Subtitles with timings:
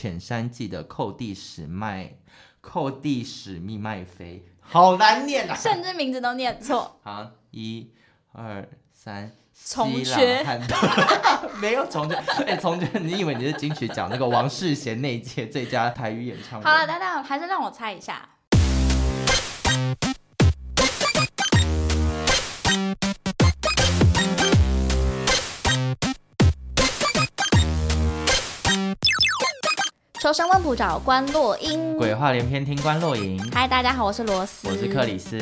[0.00, 2.14] 犬山记的寇地史麦
[2.60, 7.00] 寇地史密麦菲，好难念啊，甚至名字都念错。
[7.02, 7.90] 好，一、
[8.30, 10.46] 二、三，从缺
[11.60, 12.14] 没有从缺，
[12.46, 16.62] 哎，从缺，你以为你是金曲奖那个王世贤那一届最佳台语演唱？
[16.62, 18.36] 好了，等等，还是让我猜一下。
[30.20, 33.40] 求神问卜找关洛英，鬼话连篇听关洛英。
[33.52, 35.38] 嗨，大家好，我是罗斯，我是克里斯。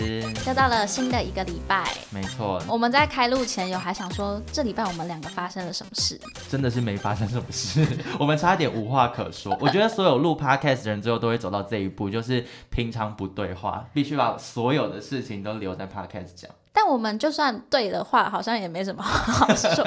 [0.47, 2.63] 又到了新的一个礼拜，没错。
[2.69, 6.21] 我们在开录前有还想说，这礼拜我们两个发生了什么事？
[6.51, 7.87] 真的是没发生什么事，
[8.21, 9.57] 我们差点无话可说。
[9.63, 16.51] 我觉得所有录 podcast 的人最后都会走到这一步，就是平常不对话，必须把所有的事情都留在 podcast 讲。
[16.79, 19.83] 但我们就算对的话，好像也没什么好说。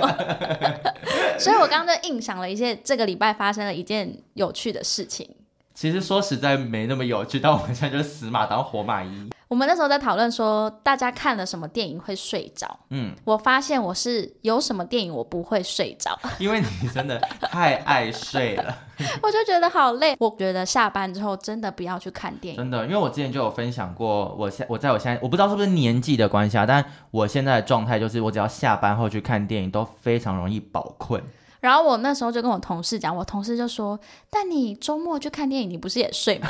[1.38, 5.30] 所以我刚刚就硬想了一些，这个礼拜发生了一件有趣的事情。
[5.76, 9.30] 其实说实在没那么有趣，但我们现在就死马当活马医。
[9.50, 12.80] 我们那时候在讨论说，大家看了什么电影会睡着？
[12.92, 18.78] 嗯，我发现我是有什么电影我不会睡着， 因为你真的太爱睡了，
[19.24, 20.16] 我就觉得好累。
[20.20, 31.20] 我觉得下班之后真的不要去看电影，真的，因为我之前就有分享过，我现我在我现在我不知道是不是年纪的关系啊，但我现在的状态就是，我只要下班后去看电影都非常容易饱困。
[31.60, 36.48] 然后我那时候就跟我同事讲，我同事就说：“但你周末去看电影，你不是也睡吗？”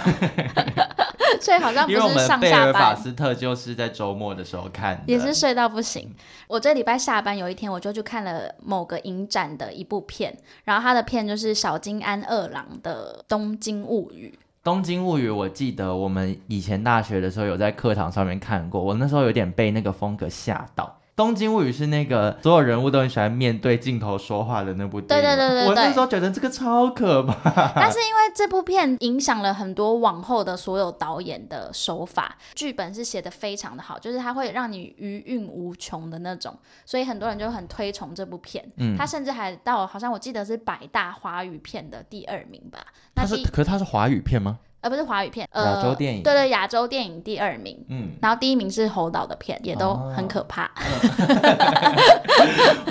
[1.41, 2.41] 所以好像不是上下班。
[2.41, 6.13] 贝尔法斯特就是在周末的时候看，也是睡到不行。
[6.47, 14.33] 我这礼拜下班有一天，我就去看了某个影展的一部片，然后他的片就是小津安二郎的《东京物语》。
[14.63, 20.83] 《东京物语》，我记得我们以前大学的时候有在课堂上面看过，我那时候有点被那个风格吓到。
[21.19, 25.25] 《东京物语》是那个所有人物都很喜欢面对镜头说话的那部电影。
[25.25, 27.73] 对对对对，我那时候觉得这个超可怕。
[27.75, 38.65] 但是因为这部片影响了很多往后的所有导演的手法，剧本是写的非常的好，就是它会让你余韵无穷的那种，所以很多人就很推崇这部片。
[38.77, 42.79] 嗯，它甚至还到好像我记得是百大华语片的第二名吧。
[43.13, 44.59] 它是，可是它是华语片吗？
[44.81, 50.69] 而不是华语片，亚、呃、洲电影，对对，亚洲电影第二名，嗯，然后第一名是侯导的片，也都很可怕。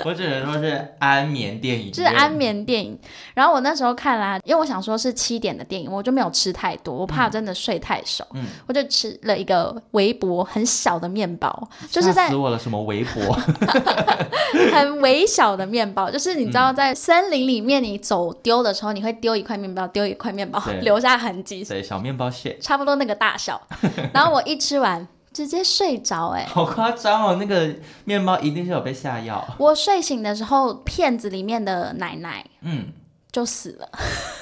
[0.05, 2.97] 我只能说是安眠电影，是安眠电影。
[3.33, 13.33] 然后我那时候看啦，因为我想说是七点的电影，我就没有吃太多，我怕真的睡太熟，嗯，我就吃了一个微薄很小的面包，就是在吓死我了，什么微薄？
[14.71, 21.65] 很微小的面包，就是你知道在森林里面你走丢的时候，你会丢一块面包，丢一块面包，留下痕迹。
[21.81, 23.61] 小面包屑，差不多那个大小，
[24.13, 27.35] 然后我一吃完直接睡着，哎，好夸张哦！
[27.39, 27.69] 那个
[28.05, 29.45] 面包一定是有被下药。
[29.57, 32.87] 我睡醒的时候，片子里面的奶奶，嗯，
[33.31, 33.87] 就死了。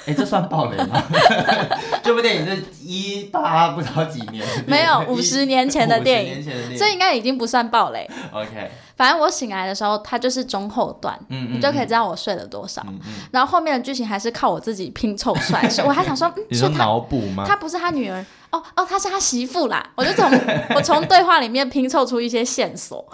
[0.06, 1.02] 哎，这算爆雷吗？
[2.02, 8.08] 这部电影是一八不知道几年，没有五十年前的电影，这应该已经不算爆雷。
[8.32, 8.70] OK。
[8.98, 12.84] 反正我醒来的时候，它就是中后段，你就可以知道我睡了多少。
[13.30, 15.66] 然后后面的剧情还是靠我自己拼凑出来。
[15.86, 17.44] 我还想说，嗯，你说脑补吗？
[17.46, 19.88] 他不是他女儿，哦哦，他是他媳妇啦。
[19.94, 20.28] 我就从
[20.74, 23.06] 我从对话里面拼凑出一些线索。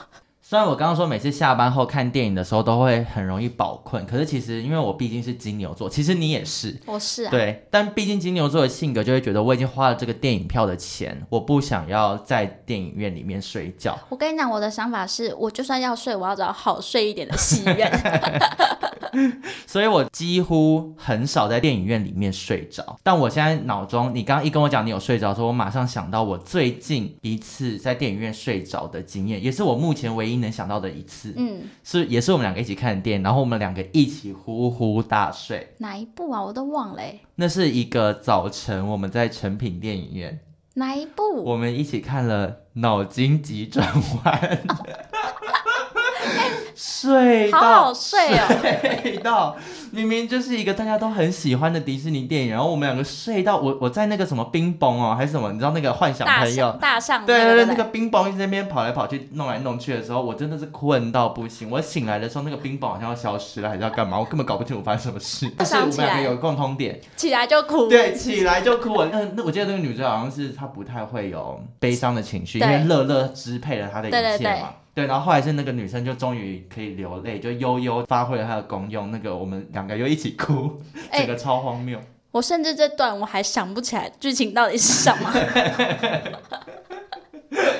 [0.46, 13.98] 虽然我刚刚说每次下班后看电影的时候都会很容易饱困，可是其实因为我毕竟是金牛座，其实你也是，我是啊，对，但毕竟金牛座的性格就会觉得我已经花了这个电影票的钱，我不想要在电影院里面睡觉。
[14.10, 17.90] 我跟你讲，我的想法是我就算要睡，我要找好睡一点的戏院。
[19.66, 22.98] 所以我几乎很少在电影院里面睡着。
[23.02, 31.34] 但我现在脑中，你刚刚一跟我讲你有睡着的时候，我马上想到我最近一次在电影院睡着的经验，也是我目前唯一能想到的一次。
[31.36, 35.74] 嗯，是也是我们两个一起看的电影，然后我们两个一起呼呼大睡。
[35.78, 36.42] 哪一部啊？
[36.42, 37.02] 我都忘了。
[37.34, 40.38] 那是一个早晨，我们在成品电影院。
[40.74, 41.42] 哪一部？
[41.44, 43.88] 我们一起看了《脑筋急转
[44.24, 44.62] 弯》。
[46.74, 49.56] 睡到好好睡哦，睡到
[49.92, 61.70] 明明就是一个大家都很喜欢的迪士尼电影，然后我们两个睡到我我在那个什么冰崩哦还是什么，你知道那个幻想朋友大象对对对，那个冰崩一直在那边跑来跑去弄来弄去的时候，我真的是困到不行。
[61.70, 64.18] 我醒来的时候，那个冰崩好像要消失了，还是要干嘛？
[64.18, 65.50] 我根本搞不清楚发生什么事。
[65.56, 67.88] 但是我们两个有共通点，起来就哭。
[67.88, 68.92] 对，起来就哭。
[68.92, 74.28] 我那那我记得那个女主角好像是她不太会有悲伤的情绪，因为乐乐支配了她的一切嘛。
[74.28, 79.10] 对对对对，然后后来是那个女生就终于可以流泪，就悠悠发挥了她的功用。
[79.10, 80.80] 那个我们两个又一起哭，
[81.12, 81.98] 这个超荒谬。
[82.30, 85.30] 我甚至这段我还想不起来剧情到底是什么，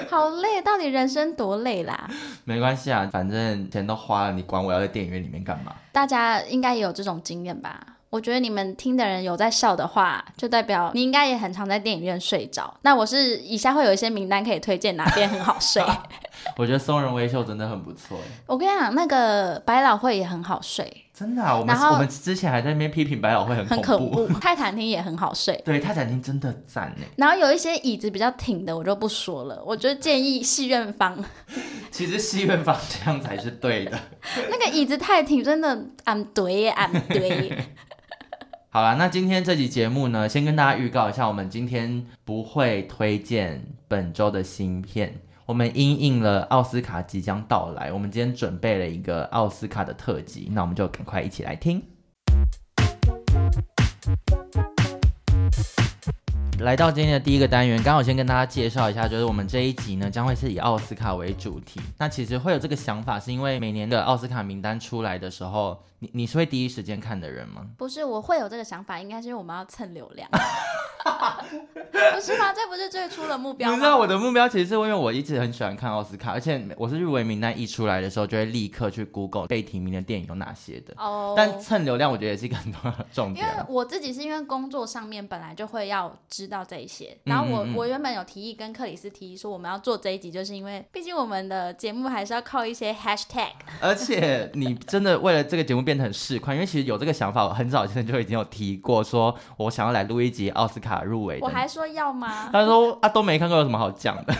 [0.08, 2.08] 好累，到底人生多累啦？
[2.44, 5.74] 没关系啊，反正钱都花了，你管我要在电影院里面干嘛？
[5.92, 7.80] 大家应该也有这种经验吧？
[8.14, 12.72] 我觉得你们听的人有在笑的话，就代表你应该也很常在电影院睡着。
[12.82, 15.82] 那我是以下会有一些名单可以推荐，哪边很好睡？
[16.56, 18.16] 我觉得松仁微秀真的很不错。
[18.46, 21.04] 我跟你讲，那个百老汇也很好睡。
[21.12, 25.60] 真的啊，我们我们之前还在那边批评百老汇很恐怖，泰坦厅也很好睡。
[25.64, 27.02] 对，泰坦厅真的赞哎。
[27.16, 29.60] 然后有一些椅子比较挺的，我就不说了。
[29.66, 31.18] 我就建议戏院方。
[31.90, 33.98] 其实戏院方这样才是对的。
[34.48, 37.58] 那个椅子太挺，真的俺对俺对。
[38.74, 45.14] 好啦，那今天这集节目呢，先跟大家预告一下，我们今天不会推荐本周的新片。
[45.46, 51.80] 我们因应了奥斯卡即将到来，我们今天准备了一个奥斯卡的特辑，那我们就赶快一起来听。
[56.60, 61.80] 来到今天的第一个单元，刚好先跟大家介绍一下，就是我们这一集呢将会是以奥斯卡为主题。
[61.98, 67.66] 那其实会有这个想法，是因为每年的奥斯卡名单出来的时候，你你是会第一时间看的人吗？
[67.76, 70.28] 不是，我会有这个想法，应该是因为我们要蹭流量。
[72.14, 72.52] 不是吗？
[72.52, 73.74] 这不是最初的目标吗？
[73.74, 80.94] 你知道我的目标其实是因为我一直很喜欢看奥斯卡，而且我是入围名单一出来的时候，就会立刻去 Google 被提名的电影有哪些的。
[80.96, 81.28] 哦。
[81.28, 83.46] Oh, 但蹭流量，我觉得也是一个很重要的重点。
[83.46, 93.50] 因 为我自己是因为工作上面本来就会要知道这一些，然后我嗯嗯嗯我原本有提议跟克里斯提议说我们要做这一集，就是因为毕竟我们的节目还是要靠一些 hashtag。
[93.80, 101.38] 而且你真的为了这个节目变得很市侩，因为其实有这个想法，我很早之前就已经有提过，说我想要来录一集奥斯卡入围。
[101.40, 102.50] 我还说要吗？
[102.52, 104.34] 他说啊，都没看过，有什么好讲的？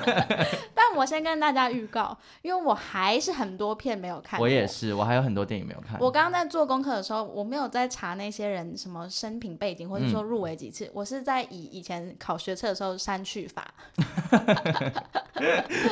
[0.74, 4.40] 但我先跟大家预告，因为我还是很多片没有看。
[4.40, 5.98] 我也是，我还有很多电影没有看。
[6.00, 10.86] 我刚刚在做功课的时候，我没有在查那些人什么生平背景，或者说入围几次。
[10.86, 13.66] 嗯、我是在以以前考学测的时候删去法。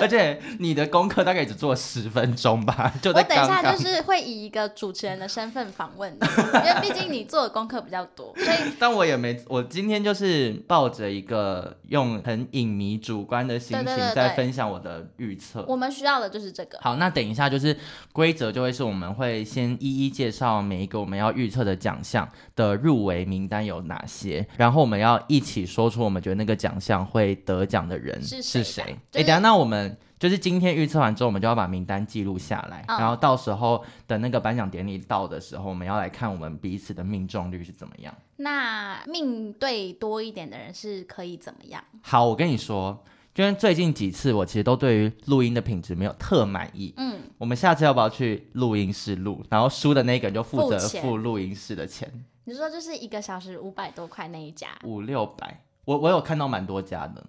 [0.01, 2.93] 而且你的功课大概只做十分钟吧？
[3.01, 3.47] 就在刚刚。
[3.47, 8.57] 我等一下就是会以一个主持人的身份访问你，因为毕竟你做的功课比较多，所以。
[8.79, 15.65] 但我也没，我今天就是抱着一个用很影迷主观的心情在分享我的预测。
[15.69, 16.79] 我们需要的就是这个。
[16.81, 17.77] 好，那等一下就是
[18.13, 28.97] 规则就会是我们会先一一介绍每一个我们要预测的奖项的入围名单有哪些，然后我们要一起说出我们觉得那个奖项会得奖的人是谁。
[29.13, 29.97] 哎，等下，那我们。
[30.19, 38.15] 就是今天预测完之后，我们就要把名单记录下来，嗯、然后到时候等那个颁奖典礼到的时候，我们要来看我们彼此的命中率是怎么样。
[38.37, 41.83] 那命对多一点的人是可以怎么样？
[42.03, 43.05] 好，我跟你说，
[43.35, 46.93] 就像最近几次，我其实都对于录音的品质没有特满意。
[46.97, 49.45] 嗯，我们下次要不要去录音室录？
[49.49, 51.87] 然后输的那个人就负责付录音室的。
[51.87, 52.13] 钱
[52.45, 54.69] 你说就是一个小时五百多块那一家？
[54.83, 57.25] 五六百，我我有看到蛮多家的。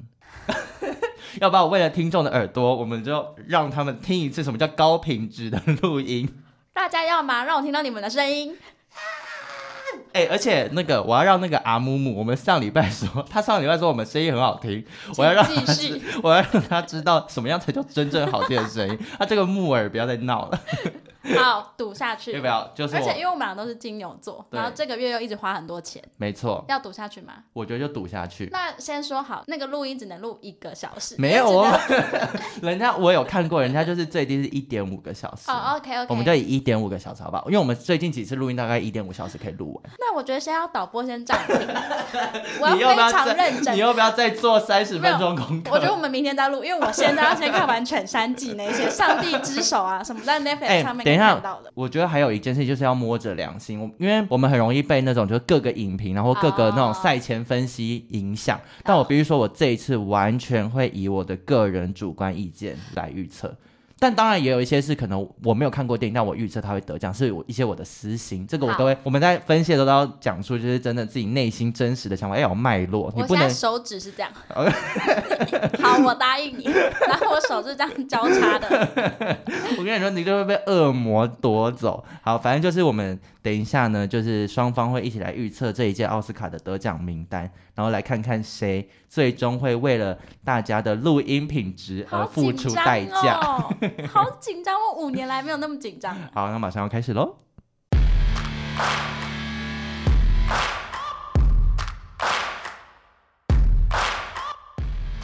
[1.39, 6.27] 要不要我为了听众的耳朵，我们就让他们听一次什么叫高品质的录音。
[6.73, 7.45] 大家要吗？
[7.45, 8.57] 让我听到你们的声音。
[10.13, 14.83] 哎、欸，而且那个我要让那个阿木木，我们上礼拜说他上礼拜说我们声音很好听，
[15.17, 18.97] 我要让他知，我要让他知道什么样才叫真正好听的声音。
[19.17, 20.59] 他这个木耳不要再闹了。
[21.37, 22.31] 好，赌下去。
[22.31, 22.65] 要不要？
[22.73, 26.63] 就是，而且因为我们俩都是金牛座，然后这个月又一直花很多钱，没错。
[26.69, 27.33] 要赌下去吗？
[27.53, 28.47] 我觉得就赌下去。
[28.51, 31.15] 那先说好，那个录音只能录一个小时。
[31.19, 31.69] 没有哦，
[32.63, 35.51] 人家我有看过，人家就是最低是一点五个小时。
[35.51, 36.07] 哦，OK OK。
[36.09, 37.43] 我们就以一点五个小时好不好？
[37.47, 39.93] 因为我们最近几次录音大概一点五小时可以录完。
[39.99, 41.55] 那我觉得先要导播先暂停，
[42.61, 43.75] 我要非常认真。
[43.75, 45.71] 你要不要再做三十分钟功课？
[45.71, 51.71] 我觉得我们明天再录，因为我现在要先看完犬山记那些上帝之手啊什么在 Netflix 上面看到的。
[51.75, 51.83] 我。
[51.83, 58.57] 我觉得还有一件事就是要摸着良心，因为我们很容易被那种就是各个影评，然后各个那种赛前分析影响。
[58.57, 58.65] Oh.
[58.83, 63.53] 但我必须说，我这一次完全会以我的个人主观意见来预测。
[63.99, 73.11] 但当然也有一些是可能我没有看过电影，但我预测他会得奖，是我一些我的私心，这个我都会我们在分析的时候都要讲出，就是真的自己内心真实的想法，要有脉络。
[73.15, 74.31] 你不能手指是这样，
[75.83, 76.63] 好，我答应你。
[76.65, 78.67] 然后我手是这样交叉的，
[79.77, 82.03] 我跟你说，你就会被恶魔夺走。
[82.21, 83.19] 好，反正就是我们。
[83.41, 93.39] 等一下呢，就是双方会一起来预测这一届奥斯卡的得奖名单，然后来看看谁最终会为了大家的录音品质而付出代价。
[94.07, 96.15] 好紧张哦，我五年来没有那么紧张。
[96.33, 97.37] 好，那马上要开始喽。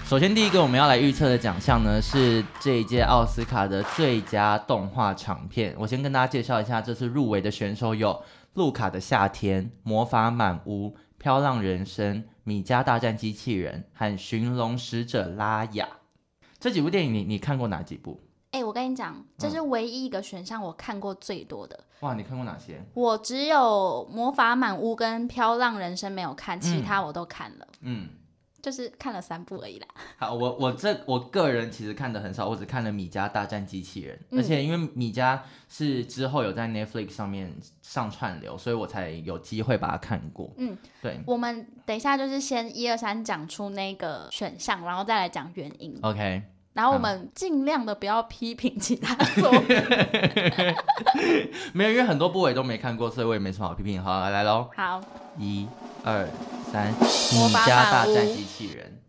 [0.07, 5.75] 首先，第一个我们要来预测的奖项呢，是这一届奥斯卡的最佳动画长片。
[5.79, 8.09] 我先跟大家介绍一下，这次入围的选手有
[8.53, 15.85] 《路卡的夏天》、《魔法满屋》、《漂浪人生》、《米家大战机器人》和《寻龙使者拉雅》。
[16.59, 18.21] 这几部电影你，你你看过哪几部？
[18.51, 21.75] 哎、欸，我跟你讲，这是唯一一个选项我看过最多的。
[22.01, 22.79] 嗯、哇，你看过哪些？
[22.93, 27.67] 我只有《魔法满屋》跟《漂浪人生》没有看，其他我都看了。
[27.81, 28.07] 嗯。
[28.65, 29.87] 就是看了三部而已啦。
[30.17, 40.51] 好，我我这我个人其实看的很少，我只看了《米家大战机器人》嗯，而且因为米家是之后有在 Netflix 上面上串流，所以我才有机会把它看过。
[40.57, 41.19] 嗯，对。
[41.27, 45.95] 我们等一下就是先一二三讲出那个选项，然后再来讲原因。
[46.01, 46.41] OK。
[46.73, 49.81] 然后我们尽量的不要批评其他作品。
[51.71, 54.03] 没有，因为很多部我也都没看过，所以我也没什么好批评。
[54.03, 54.69] 好，来来喽。
[54.75, 54.99] 好，
[55.37, 55.67] 一。
[56.03, 56.27] 二
[56.71, 59.01] 三，你家大战机器人。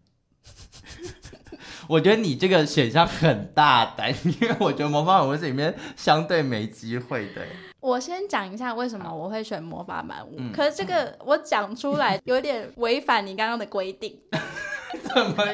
[1.88, 7.42] 我觉得你这个选项很大胆，因为我觉得魔法满屋是里面相对没机会的。
[7.80, 14.18] 我先讲一下为什么我会选魔法满屋，可是这个我讲出来有点违反你刚刚的规定。
[15.14, 15.44] 怎么？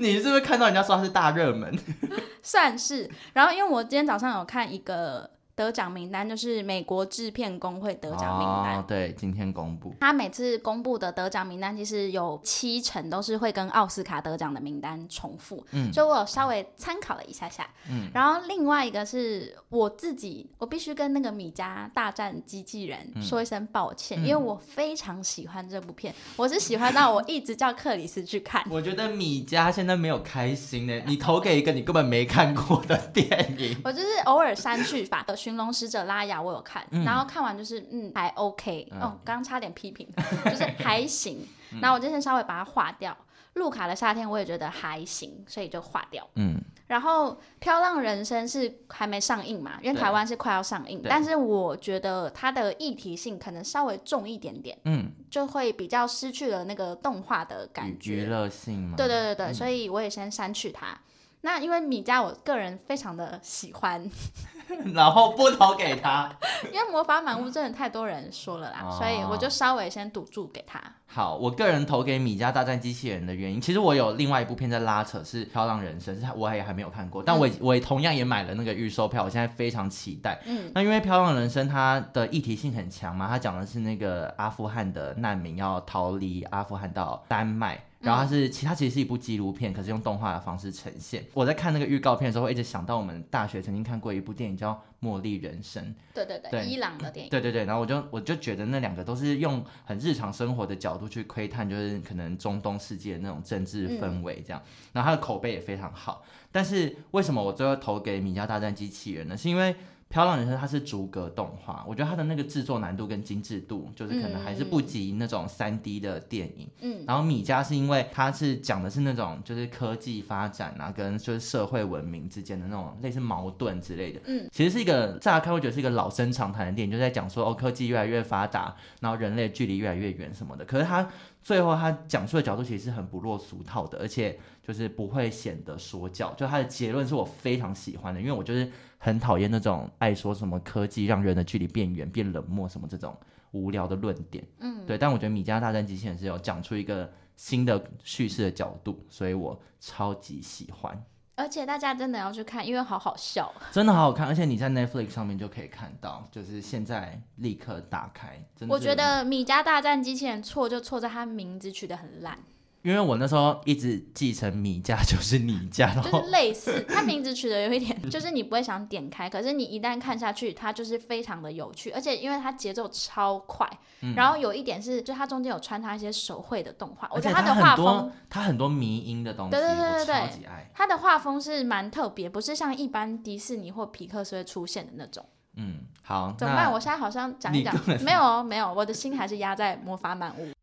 [0.00, 1.78] 你是不是看到人家说它是大热门？
[2.42, 3.10] 算是。
[3.34, 5.33] 然后因为我今天早上有看一个。
[5.56, 9.94] 得奖名单就是美国制片工会得奖名单，哦，对，今天公布。
[10.00, 18.10] 他每次公布的得奖名单，其实有七成都是会跟奥斯卡得奖的名单重复，嗯，所以我有稍微参考了一下下，嗯。
[18.12, 28.64] 然后另外一个是我自己，我必须跟那个米家大战机器人说一声抱歉，嗯，因为我非常喜欢这部片，我是喜欢到我一直叫克里斯去看。
[28.68, 35.36] 我觉得米家现在没有开心呢，你投给一个你根本没看过的电影， 我就是偶尔删去法的。
[35.44, 40.08] 寻龙使者拉雅我有看，嗯，然后看完就是嗯还 OK，嗯，哦，刚刚差点批评，
[40.46, 41.46] 就是还行。
[41.82, 43.14] 然后我就先稍微把它划掉。
[43.54, 46.26] 路卡的夏天我也觉得还行，所以就划掉。
[46.36, 46.58] 嗯，
[46.88, 58.96] 然后漂浪人生是还没上映嘛，因为台湾是快要上映，但是我觉得它的议题性可能稍微重一点点，嗯，就会比较失去了那个动画的感觉，娱乐性嘛。
[58.96, 60.98] 对对对对，嗯，所以我也先删去它。
[61.44, 64.02] 那因为米家，我个人非常的喜欢，
[64.94, 66.34] 然后不投给他，
[66.72, 70.80] 因为魔法满屋真的太多人说了啦，哦，所以我就稍微先赌注给他。
[71.06, 80.40] 好，我个人投给米家大战机器人的原因，其实我有另外一部片在拉扯，是《飘浪人生》，是我也还没有看过，但我我也同样也买了那个预售票，我现在非常期待。
[80.46, 87.78] 嗯，那因为《飘浪人生》它的议题性很强嘛，它讲的是那个阿富汗的难民要逃离阿富汗到丹麦。
[88.04, 91.24] 然后它是，其他其实是一部纪录片，可是用动画的方式呈现。
[91.32, 94.72] 我在看那个预告片的时候，会一直想到我们大学曾经看过一部电影叫
[95.06, 95.82] 《茉莉人生》。
[96.14, 97.30] 对对对，对伊朗的电影。
[97.30, 104.62] 对对对，然后我就我就觉得那两个都是用很日常生活的角度去窥探，就是可能中东世界的那种政治氛围这样。
[104.64, 106.22] 嗯、然后它的口碑也非常好。
[106.52, 109.36] 但是为什么我最后投给《米家大战机器人》呢？
[109.36, 109.74] 是因为。
[110.14, 116.70] 《飘浪人生》它是逐格动画，我觉得它的那个制作难度跟精致度，就是可能还是不及那种三 D 的电影。
[116.82, 124.20] 嗯，然后米家是因为它是讲的是那种就是科技发展啊，跟就是社会文明之间的那种类似矛盾之类的。
[124.26, 130.64] 嗯，其实是一个乍看会觉得是一个老生常谈的电影，就在讲说哦，科技越来越发达，然后人类距离越来越远什么的。
[130.64, 131.08] 可是它
[131.44, 136.32] 最后他讲述的角度其实是很不落俗套的，而且就是不会显得说教。
[136.32, 143.14] 就他的结论是我非常喜欢的，因为我就是很讨厌那种爱说什么科技让人的距离变远、变冷漠什么这种
[143.52, 144.42] 无聊的论点。
[144.60, 144.96] 嗯，对。
[144.96, 151.04] 但我觉得《米家大战机器人》是有讲出一个新的叙事的角度，所以我超级喜欢。
[151.36, 154.26] 而且大家真的要去看，因为好好笑， 真的好好看。
[154.26, 158.40] 而且你在 Netflix 上面就可以看到，就是现在立刻打开。
[158.54, 162.38] 真的，我觉得《米家大战机器人》错就错在它名字取得很烂。
[162.84, 173.66] 因为我那时候一直继承米家就是你家，就是类似，它名字取得有一点，就是你不会想点开，可是你一旦看下去，它就是非常的有趣，而且因为它节奏超快，
[174.02, 180.70] 嗯、然后有一点是，就它中间有穿插一些手绘的动画，我觉得它的画风，它很多迷音的东西，对对对对对，超级爱。
[180.74, 185.24] 它的画风是蛮特别，不是像一般迪士尼或皮克斯会出现的那种。
[185.56, 186.70] 嗯，好，怎么办？
[186.70, 190.53] 我现在好像讲一讲，没有哦，没有，我的心还是压在魔法满屋。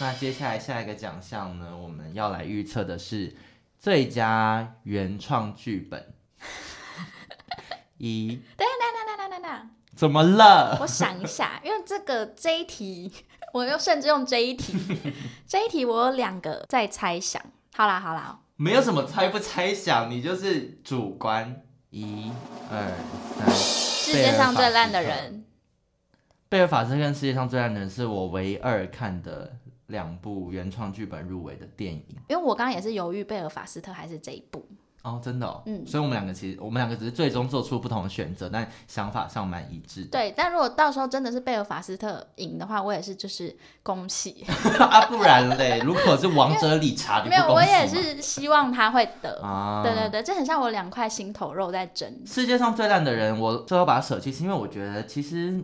[0.00, 1.76] 那接下来下一个奖项呢？
[1.76, 3.36] 我们要来预测的是
[3.78, 6.14] 最佳原创剧本。
[7.98, 10.78] 一， 等等等等等等，怎么了？
[10.80, 13.12] 我想一下，因为这个这一题，
[13.52, 14.74] 我又甚至用这一题，
[15.46, 17.42] 这一题我有两个在猜想。
[17.74, 21.62] 好啦好啦，没有什么猜不猜想，你就是主观。
[21.90, 22.30] 一、
[22.70, 22.90] 二、
[23.36, 25.44] 三，世界上最烂的人，
[26.48, 29.58] 贝尔法斯特跟世界上最烂的人是我唯二看的。
[29.90, 34.64] 两部原创剧本入围的电影，因为我刚刚也是犹豫贝尔法斯特还是这一部，
[35.02, 40.10] 哦，真的哦，嗯，所以我们两个其实我们两个只是最终做出不同的选择，但想法上蛮一致的。
[40.10, 44.44] 对，但如果到时候真的是贝尔法斯特赢的话，我也是就是恭喜
[44.78, 49.82] 啊，不然嘞，如果是王者理查，没有，我也是希望他会得啊。
[49.82, 52.22] 对对对，这很像我两块心头肉在争。
[52.24, 55.62] 世界上最烂的人，我最后把它舍弃，是因为我觉得其实。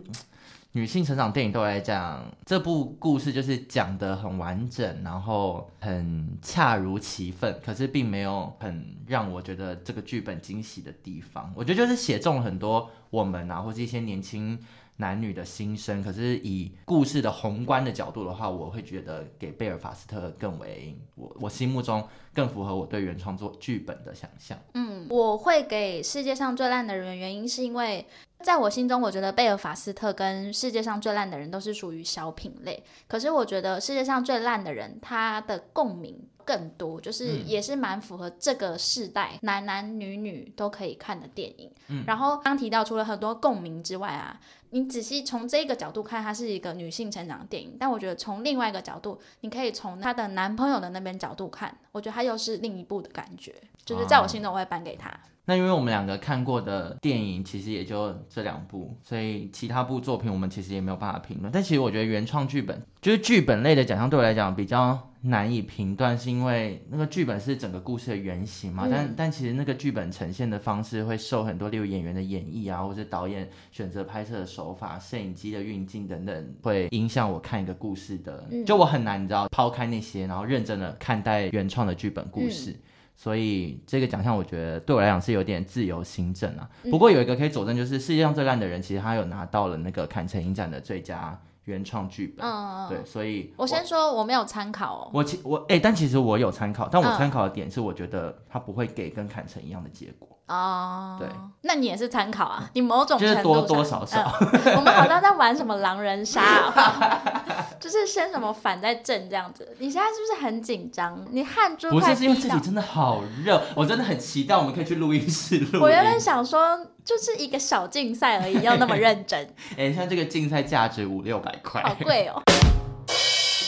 [0.77, 11.51] 女性成长电影对我来讲，这部故事就是讲的很完整，然后很恰如其分，可是并没有很让我觉得这个剧本惊喜的地方。
[11.55, 14.59] 我觉得就是写中了很多我们啊，或是一些年轻
[14.97, 16.03] 男女的心声。
[16.03, 24.57] 可是以故事的宏观的角度的话，我会觉得给贝尔法斯特更为我我心目中更符合我对原创作剧本的想象。
[24.73, 28.05] 嗯，我会给世界上最烂的人，原因是因为。
[28.43, 32.83] 在我心中，我觉得贝尔法斯特跟世界上最烂的人都是属于小品类。
[33.07, 41.71] 可是我觉得世界上最烂的人，他的共鸣更多，就是也是蛮符合这个世代男男女女都可以看的电影。
[41.87, 44.39] 嗯，然后刚提到除了很多共鸣之外啊，
[44.71, 47.75] 你仔细从这个角度看，它是一个女性成长电影。
[47.79, 53.53] 但我觉得从另外一个角度，你可以从她的男朋友的那边角度看，我觉得它又是另一部的感觉。
[53.85, 55.09] 就是在我心中，我会颁给他。
[55.45, 61.49] 那因为我们两个看过的电影其实也就这两部，所以其他部作品我们其实也没有办法评论。
[61.49, 68.83] 但其实我觉得原创剧本就是剧本类的奖项对我来讲比较难以评断，是因为那个剧本是整个故事的原型嘛。
[68.85, 78.47] 嗯、但但其实那个剧本呈现的方式会受很多，例如演员的演绎啊，或者导演选择拍摄的手法、摄影机的运镜等等，会影响我看一个故事的。
[78.65, 82.71] 就我很难你知道抛开那些，然后认真的看待原创的剧本故事。
[82.71, 82.79] 嗯
[83.19, 86.69] 所以这个奖项我觉得对我来讲是有点自由行政啊。
[86.83, 91.35] 不过有一个可以佐证，就是世界上最烂的人，其实他有拿到了那个坎城影展的最佳
[91.67, 92.45] 原创剧本。
[92.45, 95.11] 嗯，对，所以我，我先说我没有参考哦。
[95.13, 100.36] 我其我哎、欸，但其实我有参考，但我参考的点是，我觉得他不会给跟坎城一样的结果。
[100.47, 101.27] 哦，对，
[101.63, 102.69] 那你也是参考啊？
[102.73, 107.21] 你某种程度就是多多少少，嗯、我们好像在玩什么狼人杀、啊，
[107.79, 109.75] 就是先什么反再正这样子。
[109.79, 111.21] 你现在是不是很紧张？
[111.31, 115.81] 你汗珠不是，是因为自己真的好热，我真的很期待我们可以去录音室录。
[115.81, 119.39] 我原本想说，就是一个小竞赛而已，要那么认真。
[119.75, 122.41] 哎、欸，像这个竞赛价值五六百块，好贵哦。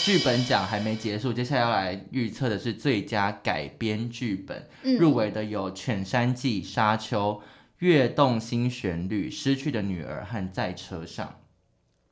[0.04, 7.34] 剧本奖还没结束，接下来要来预测的是最佳改编剧本，嗯、入围的有《犬山记》《沙丘》
[7.80, 11.28] 《跃动新旋律》《失去的女儿》和《在车上》。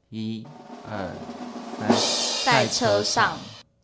[0.09, 0.45] 一、
[0.87, 1.09] 二、
[1.95, 3.35] 三，在车上。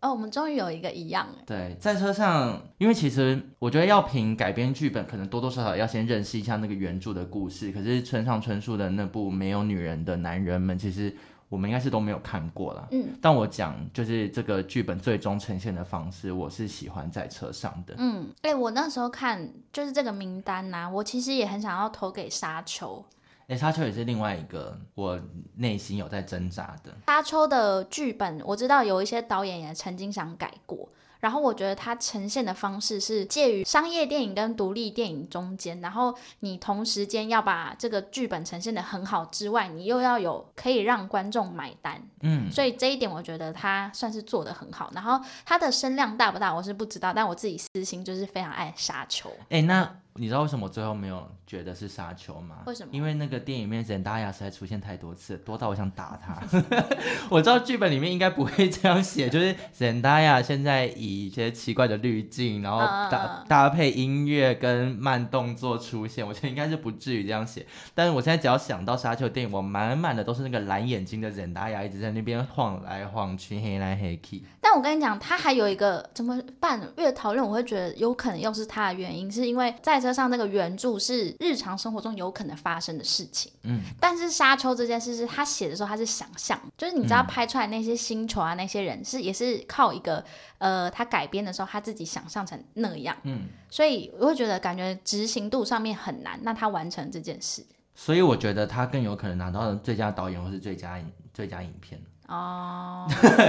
[0.02, 1.28] 哦，我们终于有一个一样。
[1.46, 7.72] 对，在车上，因为其实我觉得要评改编剧本，可能多多少少要先认识一下那个原著的故事。
[7.72, 11.16] 可是村上春树的那部《没有女人的男人们》，其实。
[11.54, 23.06] 我们应该是都没有看过了，嗯，但我讲就是这个剧本最终呈现的方式，我是喜欢在车上的，嗯，哎、欸，我那时候看就是这个名单呐、啊，我其实也很想要投给沙丘，
[23.42, 25.20] 哎、欸，沙丘也是另外一个我
[25.58, 26.92] 内心有在挣扎的。
[27.06, 30.90] 沙丘的剧本我知道有一些导演也曾经想改过。
[31.24, 44.92] 然后我觉得它呈现的方式是介于商业电影跟独立电影中间，然后你同时间要把这个剧本呈现的很好之外，你又要有可以让观众买单，嗯，所以这一点我觉得它算是做的很好。
[44.94, 49.32] 然后它的声量大不大，我是不知道，但我自己私心就是非常爱沙丘。
[49.48, 49.96] 哎，那。
[50.16, 52.58] 你知道为什么我最后没有觉得是沙丘吗？
[52.68, 52.90] 为什么？
[52.94, 56.40] 因为那个电影里面沈大亚实在出现太多次，多到我想打他。
[57.32, 67.66] 我知道剧本里面应该不会这样写，就是沈大亚现在以一些奇怪的滤镜，然后搭搭配音乐跟慢动作出现，我觉得应该是不至于这样写。
[67.96, 74.44] 但是我现在只要想到沙丘电影，我满满的都是那个蓝眼睛的沈大亚一直在那边晃来晃去，黑来黑去。
[74.62, 76.80] 但我跟你讲，他还有一个怎么办？
[76.98, 80.03] 越讨论我会觉得有可能又是他的原因，是因为在。
[80.04, 90.24] 车上那个原著是日常生活中有可能发生的事情，嗯，但是沙丘这件事是他写的时候他是想象，就是你知道拍出来那些星球啊，那些人是也是靠一个
[90.60, 101.02] 呃他改编的时候他自己想象成那样，嗯，所以我会觉得感觉执行度上面很难，那他完成这件事，所以我觉得他更有可能拿到最佳导演或是最佳
[101.34, 102.00] 最佳影片。
[102.28, 103.08] 哦，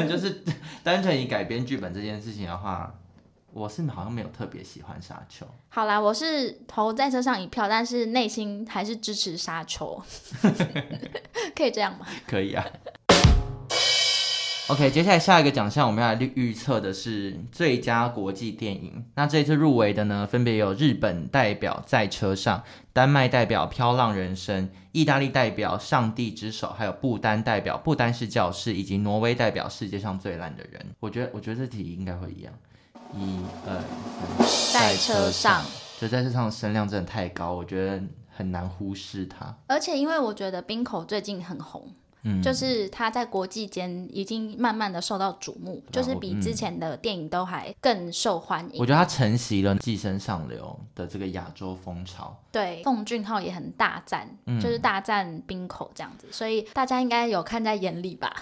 [0.09, 0.43] 就是
[0.83, 2.95] 单纯以改编剧本这件事情的话。
[3.55, 5.47] 我是好像没有特别喜欢沙丘。
[5.71, 10.03] 好啦，我是投在车上一票，但是内心还是支持沙丘。
[11.55, 12.05] 可以这样吗？
[12.27, 12.67] 可以啊。
[14.69, 19.05] OK，接下来下一个奖项我们要来预测的是最佳国际电影。
[19.15, 30.85] 那这次入围的呢，分别有日本代表在车上，丹麦代表飘浪人生，意大利代表上帝之手，还有不丹代表不丹是教室，以及挪威代表世界上最烂的人。
[30.99, 32.53] 我觉得，我觉得这题应该会一样。
[33.15, 35.65] 一二三，在车上，
[36.01, 39.57] 就在这上的声量真的太高，我觉得很难忽视它。
[39.67, 41.93] 而且因为我觉得冰口最近很红。
[42.27, 48.81] 嗯，就是他在国际间已经慢慢的受到瞩目，啊、就是比之前的电影都还更受欢迎。
[48.81, 52.35] 我觉得他承袭了《寄生上流》的这个亚洲风潮。
[52.51, 58.35] 对，奉俊昊也很大赞，嗯、就是大赞冰口这样子，所以大家应该有看在眼里吧？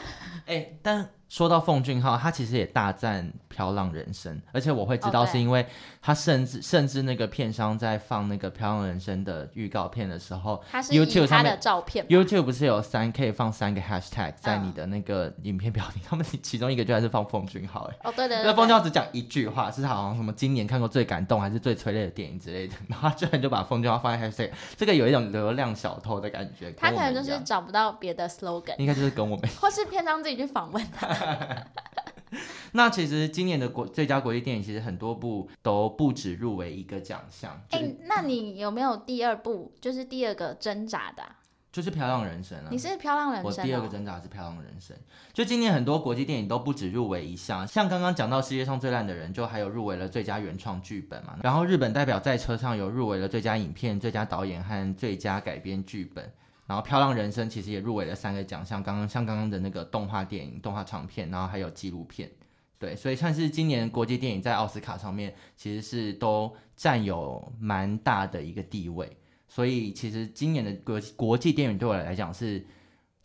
[0.46, 1.10] 哎、欸，但。
[1.32, 5.64] 说到奉俊昊，他其实也大赞《飘浪人生》，而且我会知道是因为
[6.02, 16.10] 他甚至、oh, 甚至那个片商在放那个《飘浪人生》的预告片的时候，YouTube 他的照片，YouTube 不是有三可以放三个 Hashtag 在你的那个影片标题，oh.
[16.10, 31.21] 他们其中一个就还是放奉俊昊哎，哦、oh, 对对对，那奉俊昊只讲一句话，是他好像什么今年看过最感动还是最催泪的电影之类的， 然后他居然就把奉俊昊放在 Hashtag，这个有一种流量小偷的感觉，他可能就是找不到别的 slogan，应该就是跟我们，或是片商自己去访问他。
[32.74, 37.60] 那其实今年的国最佳国际电影，其实很多部都不止入围一个奖项。
[37.70, 39.70] 哎、欸，那你有没有第二部？
[39.80, 41.36] 就是第二个挣扎的、啊，
[41.70, 42.68] 就是《漂亮人生》啊。
[42.70, 43.52] 你是《漂亮人生》？
[43.58, 44.96] 我第二个挣扎是《漂亮人生》。
[45.34, 51.36] 就今年很多国际电影都不止入围一项，像刚刚讲到世界上最烂的人，就还有入围了最佳原创剧本嘛。
[51.42, 56.32] 然后日本代表在车上有入围了最佳影片、最佳导演和最佳改编剧本。
[56.66, 62.30] 然后《漂亮人生》其实也入围了三个奖项，刚刚像刚刚的那个动画电影、动画长片，然后还有纪录片，
[62.78, 69.16] 对，所以算是今年国际电影在奥斯卡上面其实是都占有蛮大的一个地位。
[69.48, 72.64] 所以其实今年的国国际电影对我来讲是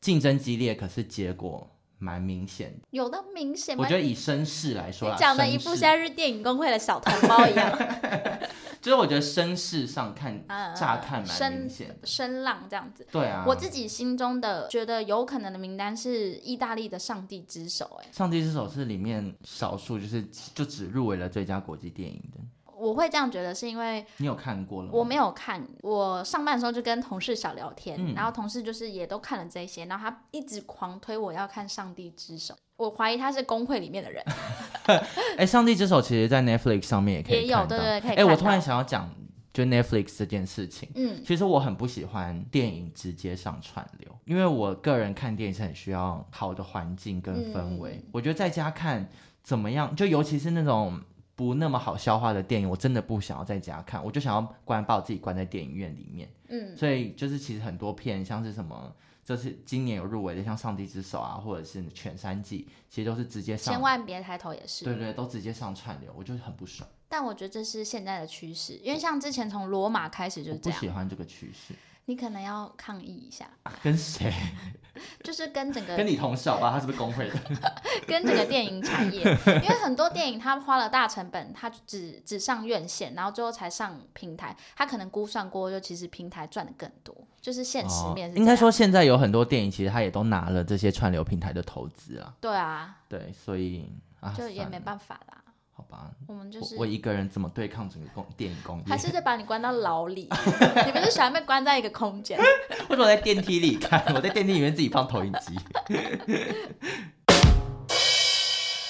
[0.02, 2.88] 竞争激烈，可是结果蛮明显的。
[2.91, 3.77] 有的明显？
[3.77, 7.77] 我觉得以声势来说，你讲的一部夏日电影公会的小同胞一样。
[8.79, 13.05] 就是我觉得声势上看，乍看蛮明显的，声声浪这样子。
[13.12, 22.39] 对啊，我自己心中的觉得有可能的名单是意大利的《上帝之手》哎，《上帝之手》是里面少数就是就只入围了最佳国际电影的。
[22.80, 24.92] 我会这样觉得是因为你有看过了吗？
[24.94, 32.54] 我没有看，我上班的时候就跟同事小聊天，嗯、然后同事就是也都看了这些，然后他一直狂推我要看《上帝之手》。
[32.78, 34.24] 我怀疑他是工会里面的人。
[34.86, 37.42] 哎、欸，上帝之手其实，在 Netflix 上面也可以。
[37.42, 38.12] 也有，对对，可以。
[38.12, 39.10] 哎、欸，我突然想要讲，
[39.52, 40.88] 就 Netflix 这件事情。
[40.94, 47.94] 嗯，其实我很不喜欢电影直接上串流，因为我个人看电影是很需要好的环境跟氛围。
[47.96, 49.10] 嗯、我觉得在家看
[49.42, 49.96] 怎么样？
[49.96, 51.02] 就尤其是那种
[51.38, 56.30] 不那么好消化的电影，我真的不想要在家看，我就想要关把我自己关在电影院里面。
[56.50, 58.93] 嗯，所以就是其实很多片，像是什么。
[59.23, 63.73] 就是今年有入围的，像《上帝之手》啊，或者是《犬山记》，其实都是直接上。
[63.73, 64.86] 千万别抬头也是。
[64.86, 66.89] 对对，都直接上串流，我就是很不爽。
[67.10, 70.80] 但我觉得这是现在的趋势，因为像之前从罗马开始就是这样。
[70.80, 71.73] 不喜欢这个趋势。
[72.08, 73.46] 你可能要抗议一下。
[73.84, 74.34] 跟谁？
[75.24, 76.72] 就是跟整个跟你同事好吧？
[76.72, 77.36] 他是不是工会的？
[78.08, 88.39] 跟整个电影产业，因为很多电影他花了大成本，他只只上院线，然后最后才上平台，他可能估算过，就其实平台赚的更多，就是现实面是、哦。
[88.39, 92.34] 应该说现在有很多电影，其实他也都拿了这些串流平台的投资啊。
[92.41, 92.98] 对啊。
[93.08, 93.88] 对，所以
[94.20, 95.43] 啊，就也没办法啦。
[95.78, 98.86] 好吧，我们就是我，我一个人怎么对抗整个工电影工业？
[98.88, 100.24] 还是就把你关到牢里？
[100.88, 102.40] 你不是喜欢被关在一个空间？
[102.90, 104.04] 为什么在电梯里看？
[104.16, 105.56] 我在电梯里面自己放投影机。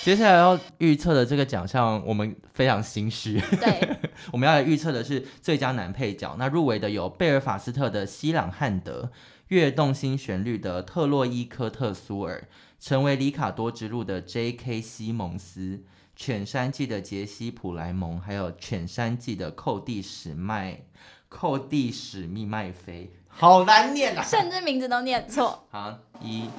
[0.02, 3.38] 接下来要预测的这个奖项，我们非常心虚。
[3.60, 3.97] 对，
[4.32, 6.38] 我们要来预测的是最佳男配角。
[6.39, 9.12] 那入围的有贝尔法斯特的西朗汉德、
[9.50, 12.47] 跃动新旋律的特洛伊科特苏尔、
[12.80, 14.80] 成为里卡多之路的 J.K.
[14.80, 15.84] 西蒙斯。
[16.17, 20.82] 犬山记的杰西·普莱蒙，还有犬山记的寇蒂史麦、
[21.30, 24.23] 寇蒂史密麦菲，好难念啊！
[24.23, 25.63] 甚至名字都念错。
[25.69, 26.49] 好，一、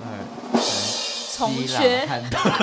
[0.00, 2.08] 二、三，重缺，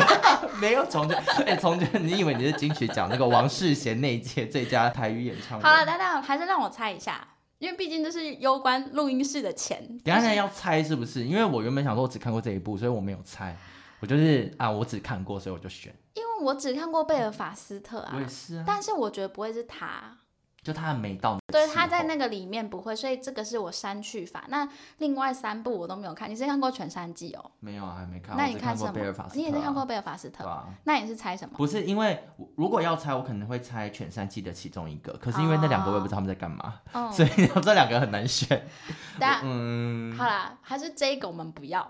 [0.60, 1.14] 没有重缺。
[1.14, 5.64] 哎、欸，重缺，你以为你是金曲奖那个王世贤那一届最佳台语演唱会？
[5.64, 7.28] 好了，等等，还是让我猜一下，
[7.60, 9.78] 因为毕竟这是攸关录音室的钱。
[10.04, 11.26] 等下，等下要猜是不是？
[11.26, 13.56] 因为我原本想说，我只看过这一部，所以我没有猜。
[14.00, 15.94] 我就是啊，我只看过，所以我就选。
[16.14, 20.18] 因为我只看过贝尔法斯特啊，我也是啊，但是我觉得不会是他。
[20.62, 24.44] 就他没到，对，他在那个里面不会，所以这个是我删去法。
[24.50, 27.52] 那另外三部我都没有看，你是看过《全山记》哦？
[27.62, 28.36] 没有啊，还没看。
[28.36, 28.92] 那你看什么？
[29.34, 30.46] 你也是看过贝尔法斯特？
[30.46, 31.56] 啊那你是猜什么？
[31.58, 32.22] 不是，因为
[32.58, 35.14] 如果要猜，我可能会猜《全山记》的其中一个。
[35.14, 37.30] 可是因为那两个我也不知道他们在干嘛，所以
[37.64, 38.68] 这两个很难选。
[39.18, 41.90] 但嗯，好啦，还是这个我们不要，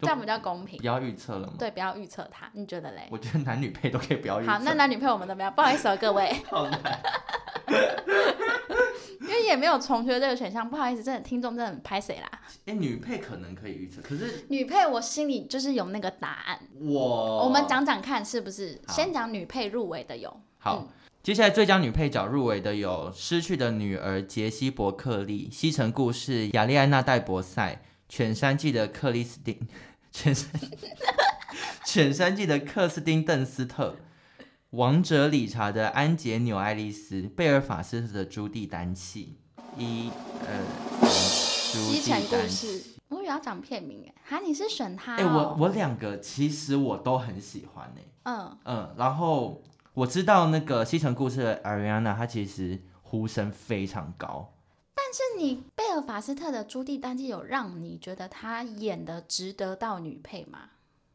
[0.00, 0.78] 这样比较公平。
[0.78, 1.54] 不要预测了吗？
[1.58, 3.08] 对，不要预测他，你觉得嘞？
[3.10, 4.50] 我觉得男女配都可以不要预测。
[4.50, 6.34] 好，那男女配我们都不要，不好意思哦，各位。
[9.20, 12.28] 因为也没有重缺这个选项，不好意思，真的听众真的很拍谁啦？
[12.66, 16.58] 哎、欸，女配可能可以预测，可是女配我心里就是有那个答案。
[16.78, 18.80] 我我们讲讲看是不是？
[18.88, 20.40] 先讲女配入围的有。
[20.58, 20.86] 好，
[21.22, 29.66] 接下来最佳女配角入围的有《失去的女儿》杰西·伯克利，《西城故事》雅丽安娜·戴博赛，《犬山记》的克里斯汀，
[30.12, 30.50] 犬山，
[31.84, 33.96] 犬山记的克斯汀·邓斯特，
[34.70, 39.38] 《王者理查》的安杰纽·爱丽丝，贝尔法斯特的朱蒂·丹契，
[39.76, 42.00] 一、二、三，朱蒂·丹契。
[42.00, 45.16] 西城故事，我以为要讲片名哎，哈，你是选他、哦？
[45.18, 49.62] 哎，我我两个其实我都很喜欢哎，嗯嗯，然后。
[49.94, 54.53] 我知道那个《西城故事》的 Ariana，她其实呼声非常高。
[54.94, 60.70] 但是你贝尔法斯特的朱蒂丹契有让你觉得她演的值得到女配吗？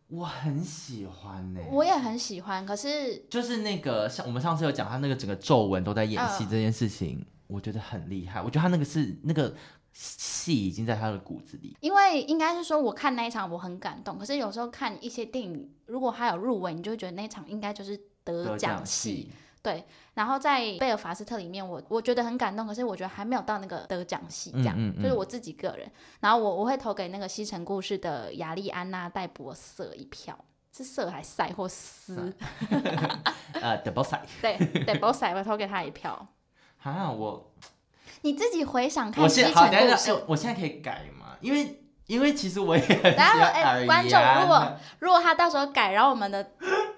[0.08, 2.66] 我很喜欢呢、欸，我也很喜欢。
[2.66, 8.42] 可是就是那个像我们上次有讲，她那个整个皱纹都在演戏这件事情，呃、我觉得很厉害。
[8.42, 9.56] 我觉得她那个是那个
[9.94, 11.76] 戏已经在她的骨子里。
[11.80, 14.18] 因为应该是说，我看那一场我很感动。
[14.18, 18.00] 可是有时候看一些电影，如果还有入围，你就会觉得那一场应该就是。
[18.22, 19.32] 得奖戏，
[19.62, 25.90] 对，然后在贝尔法斯特里面我，我我觉得很感动，可是我觉得还没有到那个得奖戏这样，嗯嗯嗯，就是我自己个人。
[26.22, 30.38] 然后我我会投给那个《西城故事》的亚丽安娜戴博瑟一票，
[30.72, 32.34] 是瑟还是赛或斯？
[33.62, 36.28] 呃，戴博赛，对，戴博赛，我投给他一票。
[36.84, 37.52] 啊，我
[38.22, 41.36] 你自己回想看《西城故事》，我现在可以改吗？
[41.42, 41.79] 因为
[42.10, 43.16] 因为其实我也很喜欢。
[43.16, 44.68] 然后哎，观众如果
[45.00, 46.46] 如果他到时候改，然后我们的。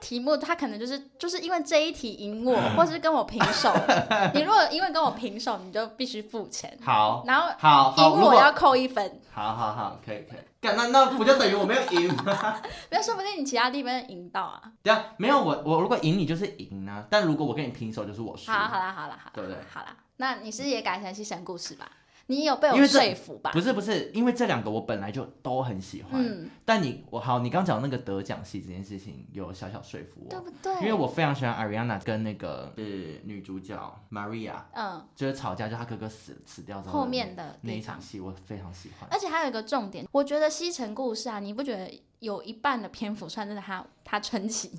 [0.01, 3.71] 题目他可能就是就是因为这一题赢我， 或是跟我平手。
[4.33, 6.75] 你如果因为跟我平手，你就必须付钱。
[6.83, 9.21] 好，然后好赢我要扣一分。
[9.31, 10.75] 好好好，可以可以。
[10.75, 12.59] 那那不就等于我没有赢吗？
[12.89, 14.59] 没有，说不定你其他地方赢到啊。
[14.81, 18.51] 对啊，没有我我如果赢你就是赢啊，但如果我跟你平手就是我输。
[18.51, 19.57] 好，好啦好啦好啦，对不对？
[19.71, 21.87] 好啦，那你是也改成西神故事吧？
[22.27, 23.51] 你有被我说服吧？
[23.51, 26.23] 不是不是，因为这两个我本来就都很喜欢。
[26.23, 30.73] 嗯，但你我好，你刚讲那个得奖戏这件事情有小小说服我，对不对？
[30.75, 33.75] 因为我非常喜欢 Ariana 跟那个是女主角
[34.09, 39.09] Maria，嗯，就是吵架，就她哥哥死死掉之后，后面的那一场戏我非常喜欢。
[39.11, 42.01] 而且还有一个重点，我觉得西城故事啊，你不觉得？
[42.21, 44.69] 有一半的篇幅算是他他撑起，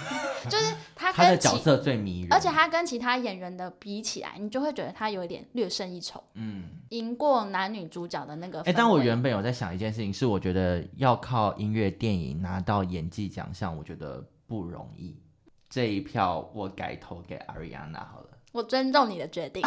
[0.50, 8.58] 就是他他的角色最迷人，而且他跟其他演员的比起来，你就会觉得他有一点略胜一筹，嗯，赢过男女主角的那个。
[8.60, 15.16] 哎、欸，但我原本有在想一件事情，是我觉得要靠音乐电影拿到演技奖项，我觉得不容易。
[15.70, 18.28] 这一票我改投给 Ariana 好了。
[18.52, 19.64] 我尊重你的决定，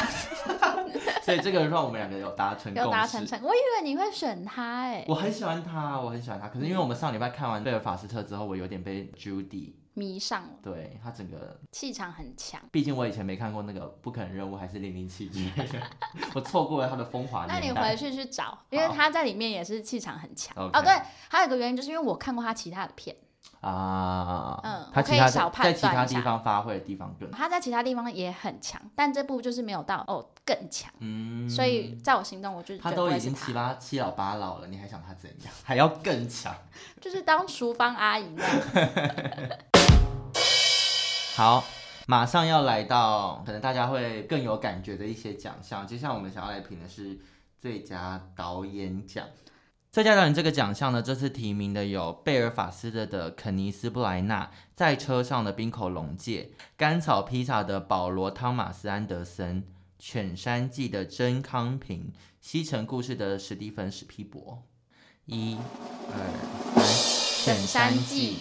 [1.24, 2.88] 所以这个让我们两个有达成共识。
[2.88, 5.06] 有达成成，我以为你会选他哎。
[5.08, 6.50] 我很喜欢他，我很喜欢他。
[6.50, 10.50] 可是因为我们上礼拜看完贝尔法斯特之后，我有点被 Judy 迷上了。
[10.62, 12.60] 对，他整个气场很强。
[12.72, 15.80] 毕竟我以前没看过那个不可能任务，还是零零七之类的，
[16.36, 17.46] 我错过了他的风华。
[17.48, 20.54] 那你回去去找，因为他在里面也是气场很强。
[20.58, 20.92] 哦，对，
[21.30, 23.16] 还有一个原因就是因为我看过他其他的片。
[23.64, 35.54] 啊，嗯，他其他在其他地方发挥的地方更，他在其他地方也很强，但这部就是没有到哦更强，嗯，所以在我心中，我就他都已经七八七老八老了，你还想他怎样？
[35.64, 36.54] 还要更强？
[37.00, 38.90] 就是当厨房阿姨那样。
[41.36, 41.64] 好，
[42.06, 47.18] 马上要来到可能大家会更有感觉的一些奖项，接下来我们想要来评的是
[47.62, 49.26] 最佳导演奖。
[49.94, 59.64] 最佳导演这个奖项呢，这次提名的有贝尔法斯特的肯尼斯布莱纳，在车上的冰口龙介，甘草披萨的保罗汤马斯安德森，
[60.00, 64.64] 犬山记的甄康平，西城故事的史蒂芬史皮博。
[65.26, 65.56] 一、
[66.10, 68.38] 二、三，犬山记。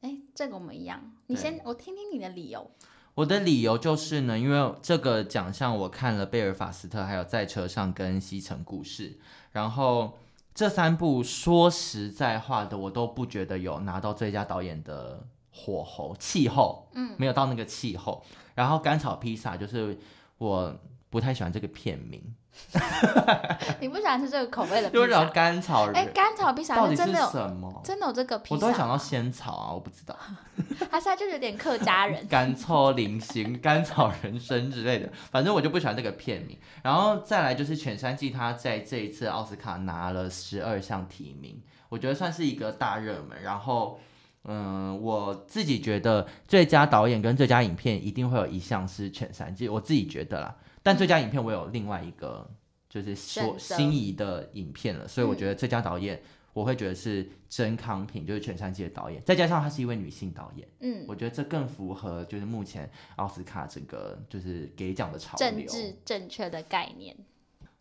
[0.00, 1.12] 哎，这个我们一样。
[1.26, 2.70] 你先，我听听你的理由。
[3.16, 9.18] 我的理由就是呢，因为这个奖项我看了贝尔法斯特，还有在车上跟西城故事，
[9.52, 10.16] 然后。
[10.56, 18.24] 这三部说实在话的，我都不觉得有拿到最佳导演的火候、气候，嗯，没有到那个气候。
[18.54, 19.98] 然后甘草披萨就是
[20.38, 20.74] 我
[21.10, 22.22] 不太喜欢这个片名。
[23.80, 25.24] 你不喜欢吃这个口味的披萨？
[25.24, 25.94] 就甘草人。
[25.94, 27.82] 哎，甘草披萨到底是什么？
[27.84, 28.54] 真的有这个披萨？
[28.54, 30.16] 我都会想到仙草啊，我不知道。
[30.90, 32.24] 他现在就有点客家人。
[32.28, 36.58] 甘草菱形、甘草人参之类的，反正我就不喜欢这个片名。
[36.82, 43.42] 然后再来就是犬山记，他在这一次奥斯卡拿了十二项提名，我觉得算是一个大热门。
[43.42, 44.00] 然后，
[44.44, 50.56] 嗯，我自己觉得最佳导演跟最佳影片一定会有一项是犬山记，我自己觉得啦。
[50.86, 52.48] 但最佳影片我有另外一个
[52.88, 56.22] 就是所心仪的影片了，所以我觉得最佳导演
[56.52, 67.16] 我会觉得是甄康平，就是全山记的导演，再加上她是一位女性导演，嗯，我觉得这更符合就是目前奥斯卡整个就是给奖的潮流，政治正确的概念，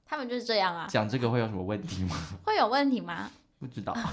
[0.04, 0.88] 他们就是这样啊。
[0.90, 2.16] 讲这个会有什么问题吗？
[2.44, 3.30] 会有问题吗？
[3.60, 3.96] 不知道。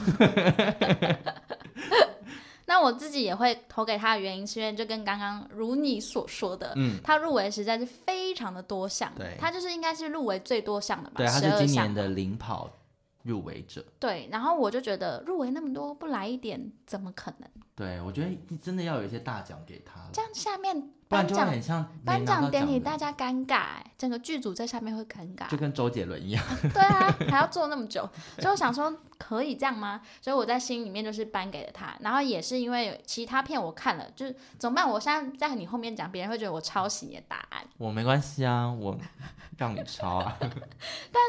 [2.64, 11.16] 那我自己也会投给他的原因，是因为就跟刚刚如你所说的，嗯，他入围实在是非常的多项，对，他就是应该是入围最多项的吧？
[11.16, 12.70] 对，他是今年的领跑
[13.22, 13.84] 入围者。
[13.98, 17.48] 对，然后我就觉得入围那么多，不来一点怎么可能？
[17.74, 20.90] 对，我觉得真的要有一些大奖给他，这样下面。
[21.12, 26.42] 颁奖很像颁奖典礼，大家尴尬，整个剧组在下面会尴尬，就跟周杰伦一样。
[26.72, 28.08] 对啊，还要做那么久，
[28.38, 30.00] 所以我想说可以这样吗？
[30.22, 31.94] 所以我在心里面就是颁给了他。
[32.00, 34.88] 然后也是因为其他片我看了，就是怎么办？
[34.88, 37.62] 我现在在你后面讲，别人会觉得我抄袭你的答案。
[37.76, 38.96] 我没关系啊，我
[39.58, 40.34] 让你抄啊。
[40.40, 41.22] 但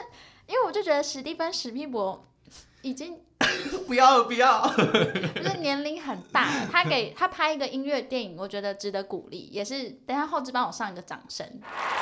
[0.53, 2.23] 因为我就觉得史蒂芬史密博
[2.83, 3.19] 已经。
[3.87, 4.65] 不要不要，
[5.35, 11.45] 就是年龄很大了，他给他拍一个音乐电影，我觉得值得鼓励，也是等下后置帮我上一个掌声，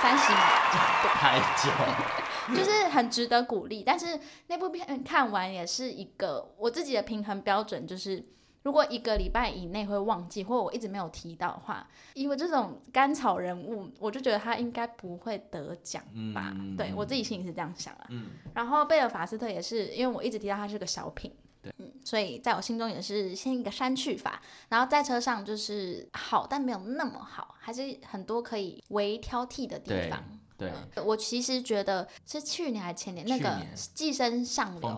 [0.02, 0.40] 三十秒，
[1.16, 3.84] 太久，就是很值得鼓励。
[3.84, 8.24] 但是那部片看完也是一个我自己的平衡标准，就是。
[8.64, 16.54] 如果一个礼拜以内会忘记，或者我一直没有提到的话，因为这种甘草人物，我就觉得他应该不会得奖吧？
[16.56, 18.06] 嗯、对我自己心里是这样想啊。
[18.10, 24.42] 嗯、然后贝尔法斯特也是，因为我一直提到他是个小品，对，嗯，所以在我心中也是先一个删去法。
[24.70, 30.24] 然后在车上就是好，但没有那么好，还是很多可以微挑剔的地方。
[30.94, 33.50] 对，我其实觉得是去年还是前年那个
[33.94, 34.90] 《寄生上流》。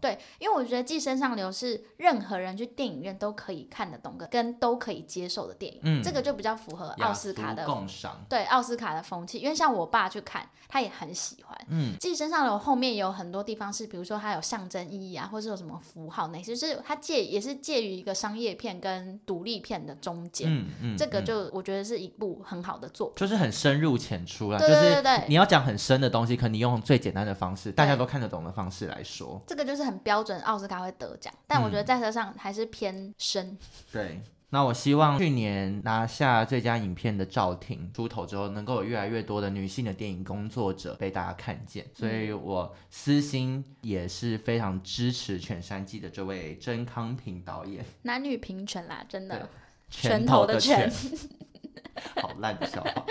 [0.00, 5.80] 对，因为我觉得《寄生上流》是任何人去电影院都可以看得懂的，跟都可以接受的电影。
[5.82, 8.24] 嗯，这个就比较符合奥斯卡的共赏。
[8.28, 11.58] 对，奥斯卡的风气，因为像我爸去看，他也很喜欢。
[11.68, 20.48] 嗯，《寄生上流》后面有很多地方是，比如说它有象征意义啊，或是有什么符号那些，就是它介也是介于一个商业片跟独立片的中间。
[20.50, 24.58] 嗯嗯，这个就我觉得是一部很好的作品，就是很深入浅出啊。
[24.58, 31.32] 对对对对，你要讲很深的东西，可能你用最简单的方式，大家都看得懂的方式来说，这个就是很标准，奥斯卡会得奖。
[31.46, 33.46] 但我觉得在车上还是偏深。
[33.46, 33.58] 嗯、
[33.92, 41.84] 对，那我希望去年拿下最佳影片的赵婷出头之后，能够有越来越多的女性的电影工作者被大家看见。
[41.94, 47.84] 所以我私心也是非常支持《犬山记》的这位甄康平导演。
[48.02, 49.48] 男女平权啦，真的，
[49.90, 50.90] 拳头的拳，
[52.20, 53.04] 好烂的笑话。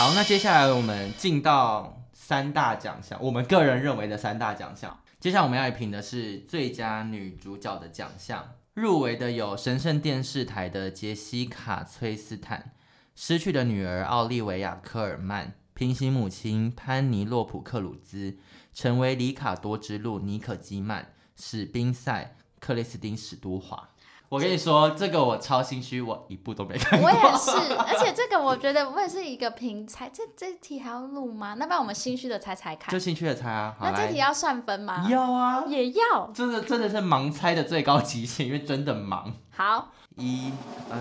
[0.00, 4.98] 好，那接下来我们进到三大奖项，我们个人认为的三大奖项。
[5.20, 12.72] 接下来我们要来评的是最佳女主角的奖项，入围的有神圣电视台的杰西卡·崔斯坦、
[13.14, 18.38] 失去的女儿奥利维亚·科尔曼、平行母亲潘尼洛普·克鲁兹、
[18.72, 23.90] 成为里卡多之路妮可基曼、史宾赛克里斯汀史都华。
[24.30, 27.08] 我跟你说，这个我超心虚，我一部都没看过。
[27.08, 31.54] 我也是，而且这个我觉得我也是一个平猜，这这题还要录吗？
[31.54, 32.92] 那不然我们心虚的猜猜看。
[32.92, 33.74] 就心虚的猜啊。
[33.80, 35.04] 那这题要算分吗？
[35.10, 36.30] 要啊，也要。
[36.32, 39.32] 真的真的是盲猜的最高极限，因为真的盲。
[39.50, 40.52] 好，一、
[40.88, 40.96] 二、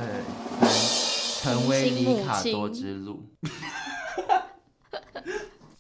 [0.68, 3.28] 三，成为里卡多之路。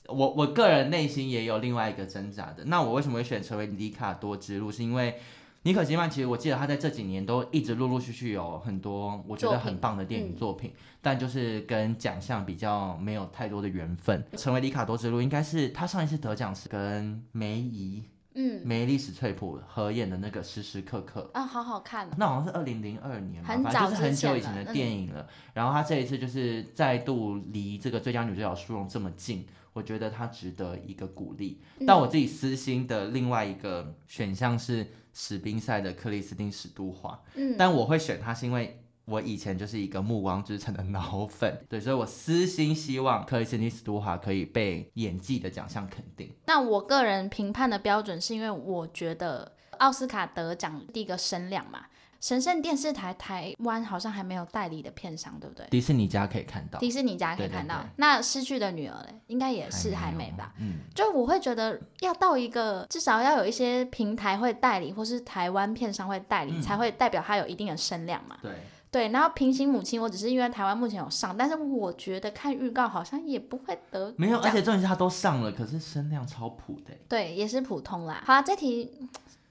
[0.05, 2.65] 我我个人内心也有另外一个挣扎的。
[2.65, 4.71] 那我为什么会选成为里卡多之路？
[4.71, 5.19] 是因为。
[5.63, 14.23] 尼可基曼其实我记得他在这几年都一直陆陆续续有很多我觉得很棒的电影作品，但就是跟奖项比较没有太多的缘分。
[14.37, 22.11] 成为里卡多之路应该是他上一次得奖是跟梅姨，嗯，梅丽史翠普合演的那个时时刻刻啊，好好看、哦。
[22.17, 25.21] 那好像是二零零二年嘛，很早反正就是很久以前的电影了。
[25.21, 31.61] 嗯、然后她这一次就是再度离这个最佳女主角殊荣这么近，我觉得她值得一个鼓励。
[31.79, 34.87] 嗯、但我自己私心的另外一个选项是。
[35.11, 38.79] 史宾赛的克里斯汀史都华，嗯，但我会选他是因为
[39.09, 46.31] 我以前就是一个暮光之城的脑粉， 对，所以我私心希望克里斯汀史都华可以被演技的奖项肯定。
[46.45, 51.85] 那我个人评判的标准是因为我觉得奥斯卡得奖第一个声量嘛。
[52.21, 55.65] 神圣电视台台湾好像还没有代理的片商，对不对？
[55.69, 57.75] 迪士尼家可以看到，迪士尼家可以看到。
[57.75, 60.53] 对对对，那失去的女儿嘞，应该也是还没吧？
[60.57, 68.37] 没嗯，就我会觉得要到一个至少要有一些平台会代理，或是台湾片商会代理，嗯、才会代表它有一定的声量嘛。
[68.41, 68.51] 对
[68.91, 74.13] 对，然后平行母亲，我只是因为台湾目前有上，但是我觉得看预告好像也不会得。
[74.17, 76.93] 没有，而且重点是它都上了，可是声量超普的。
[77.07, 78.21] 对，也是普通啦。
[78.25, 78.91] 好啊，这题。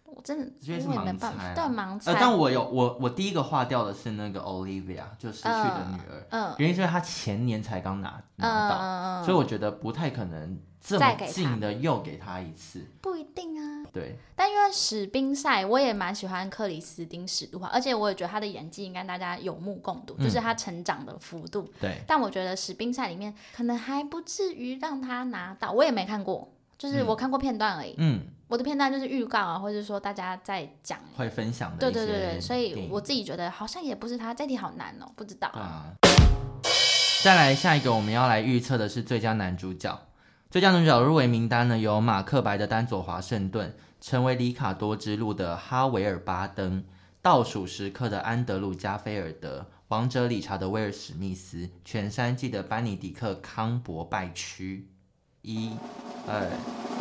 [0.05, 2.11] 我真的因为是盲猜，啊，对盲猜。
[2.11, 6.27] 呃，但我有我我第一个划掉的是那个 Olivia，就失去的女儿。
[6.31, 12.85] 嗯，呃，原因是因为她前年才刚拿拿到，呃，所以我觉得不太可能这么近的又给他一次。
[13.01, 13.85] 不一定啊。
[13.93, 14.17] 对。
[14.35, 21.71] 但因为史宾赛，我也蛮喜欢克里斯汀史都华，而且我也觉得他的演技应该大家有目共睹，嗯，就是他成长的幅度。
[21.81, 22.03] 对。
[22.07, 26.53] 但我觉得史宾赛里面可能还不至于让他拿到，我也没看过。
[26.79, 27.95] 就是我看过片段而已。
[27.99, 31.79] 嗯，我的片段就是预告啊，或者说大家在讲会分享的。
[31.79, 35.49] 对对对对，所以我自己觉得好像也不是他，这题好难哦，不知道。
[35.49, 35.93] 啊。
[37.25, 40.01] 再来下一个，我们要来预测的是最佳男主角。
[40.51, 46.83] 最佳男主角入围名单呢，有马克白的丹佐华盛顿，成为里卡多之路的哈维尔巴登，
[47.21, 49.67] 倒数时刻的安德鲁加菲尔德。
[49.89, 54.89] 王者理查的威尔史密斯，全山记的班尼迪克康伯拜区，
[55.43, 55.73] 一、
[56.27, 56.49] 二、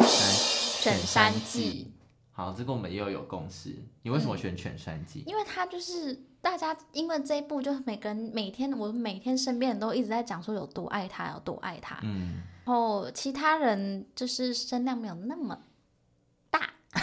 [0.06, 1.94] 三，全山记。
[2.34, 3.74] 好，这个我们又有共识。
[4.02, 5.24] 你为什么选全山记？
[5.26, 12.00] 因为他就是大家，因为这一部就是每个人每天，我每天身边人都一直在讲说有多爱他，有多爱他。
[12.04, 12.42] 嗯。
[12.66, 15.58] 然后其他人就是声量没有那么
[16.50, 16.70] 大。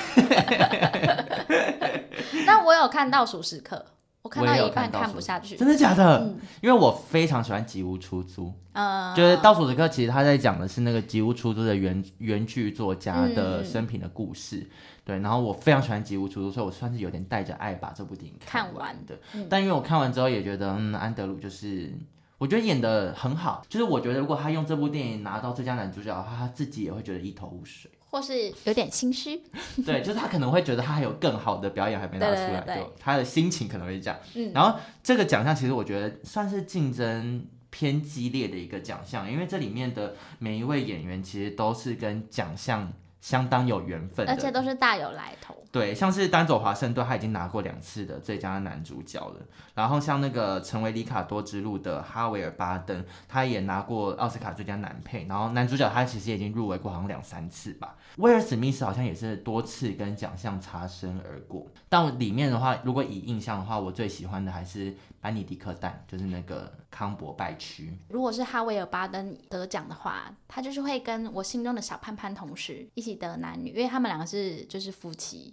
[2.46, 3.84] 但我有看到倒数时刻。
[4.24, 6.20] 我看到一半看不下去，真的假的？
[6.20, 14.70] 嗯，因为我非常喜欢吉屋出租，嗯，就是倒数时刻，其实他在讲的是那个吉屋出租的原原剧作家的生平的故事，嗯，
[15.04, 15.18] 对。
[15.18, 19.14] 然后我非常喜欢吉屋出租，所以我算是有点带着爱把这部电影看完的。
[19.50, 21.92] 但因为我看完之后也觉得，嗯，安德鲁就是
[22.38, 27.90] 我觉得演的很好，就是我觉得如果他用这部电影拿到最佳男主角的话，他自己也会觉得一头雾水。
[28.14, 29.42] 或是有点心虚，
[29.84, 34.16] 对，就是他可能会觉得他还有更好的表演还没拿出来，对，对，对，对，他的心情可能会这样。
[34.34, 45.63] 嗯，然后这个奖项其实我觉得算是竞争偏激烈的一个奖项，因为这里面的每一位演员其实都是跟奖项相当有缘分，而且都是大有来头。
[45.74, 49.40] 对，像是丹佐华盛顿，他已经拿过两次的最佳男主角了。
[49.74, 55.26] 然后像那个成为里卡多之路的哈维尔巴登，他也拿过奥斯卡最佳男配。
[55.26, 57.96] 然后男主角他其实已经入围过，好像两三次吧。
[58.18, 61.66] 威尔史密斯好像也是多次跟奖项擦身而过。
[61.88, 67.98] 但里面的话，如果以印象的话，我最喜欢的还是班尼迪克蛋，就是那个康伯拜区。
[68.10, 75.52] 如果是哈维尔巴登得奖的话，他就是会跟我心中的小潘潘同时一起得男女，因为他们两个是就是夫妻。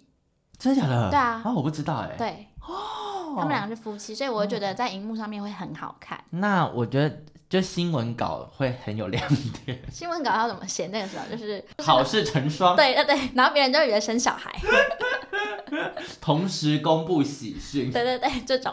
[0.62, 1.10] 真的假的？
[1.10, 2.14] 对啊，啊，我不知道哎。
[2.16, 6.22] 对，哦，他们两个是夫妻，所以我觉得在荧幕上面会很好看。
[6.30, 7.22] 那我觉得
[7.52, 9.22] 就新闻稿会很有亮
[9.66, 9.78] 点。
[9.92, 10.86] 新闻稿要怎么写？
[10.86, 12.74] 那个时候就是 好事成双。
[12.74, 14.50] 对对对，然后别人就以为生小孩。
[16.18, 17.92] 同时公布喜讯。
[17.92, 18.72] 对对对，这种。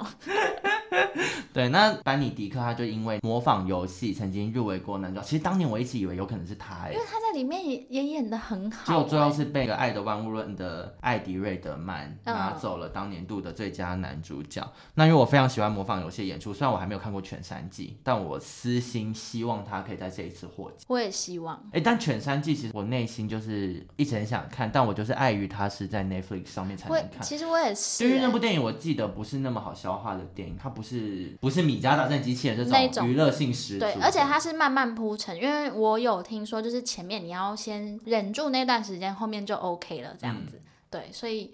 [1.51, 14.61] 对，那班尼迪克他就因为模仿游戏曾经入围过男主角，其实当年我一直以为有可能是他，因为他在里面也也演的很好，结果最后是被《爱的万物论》的艾迪瑞德曼拿走了当年度的最佳男主角。
[14.61, 20.79] 嗯、那因为我非常喜欢模仿游戏演出，虽然我还没有看过《全三季》，但我私心希望他可以在这一次获奖。
[20.87, 21.63] 我也希望。
[21.71, 27.21] 哎，但《犬山记》其实我内心就是一直很想看，但我就是碍于它是在 Netflix 上面才能看。
[27.21, 31.59] 其实我也是，因为那部电影我记得不是那么好消化的电影，它不是不是。
[31.59, 41.53] 是米家大战机器人这种娱乐性十足，对，而且它是慢慢铺陈，因为我有听说，就是前面你要先忍住那段时间，后面就 OK 了，这样子，嗯、对，所以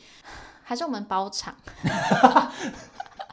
[0.61, 1.55] 还是我们包场，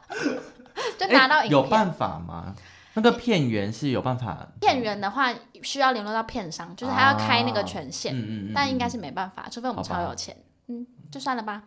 [0.97, 2.55] 就拿到有办法吗？
[2.95, 10.35] 那个片源是有办法，片源的话需要联络到片商，就是他要开那个权限，啊嗯嗯嗯、但应该是没办法，除非我们超有钱。
[10.67, 11.61] 嗯，就算了吧，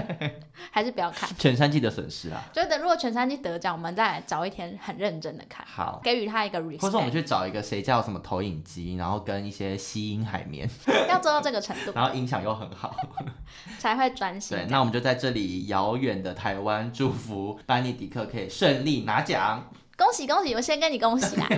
[0.70, 1.26] 还是不要看。
[1.38, 6.82] 全三季的损失啊，就等如果全三季得奖，我们再来找一天很认真的看，好，给予他一个 respect。
[6.82, 10.68] 或者我们去找一个谁叫什么投影机，然后跟一些吸音海绵，
[11.08, 12.94] 要做到这个程度， 然后音响又很好，
[13.78, 14.54] 才会专心。
[14.54, 20.54] 对，那我们就在这里遥远的台湾祝福班尼迪克可以顺利拿奖，恭喜恭喜！
[20.54, 21.48] 我先跟你恭喜啦。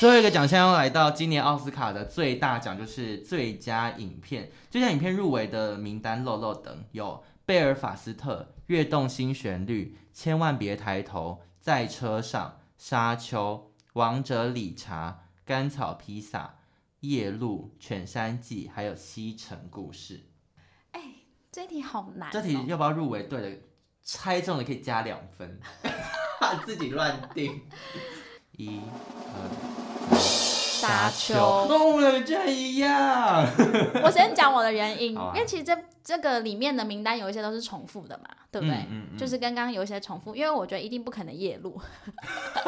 [0.00, 4.50] 最后一个奖项要来到今年奥斯卡的最大奖，就是最佳影片。
[4.68, 7.06] 最佳影片入围的名单漏漏等有
[7.46, 8.34] 《贝尔法斯特》
[8.66, 13.54] 《跃动新旋律》《千万别抬头》《在车上》《沙丘》
[13.92, 15.10] 《王者理查》
[15.46, 16.38] 《甘草披萨》
[16.98, 20.14] 《夜路》《犬山记》还有《西城故事》。
[20.90, 21.00] 哎，
[21.52, 22.32] 这题好难哦。
[22.32, 23.22] 这题要不要入围？
[23.22, 23.58] 对的，
[24.02, 25.60] 猜中了可以加两分，
[26.64, 27.62] 自己乱定。
[28.56, 28.80] 一、
[29.32, 33.44] 二、沙丘，跟我们这一样。
[34.00, 38.76] 我先讲我的原因，啊、因为其实这这个里面的名单有一些都是重复的嘛，对不对？
[38.76, 41.80] 嗯嗯嗯、就是跟刚刚有一些重复，因为我觉得一定不可能夜路。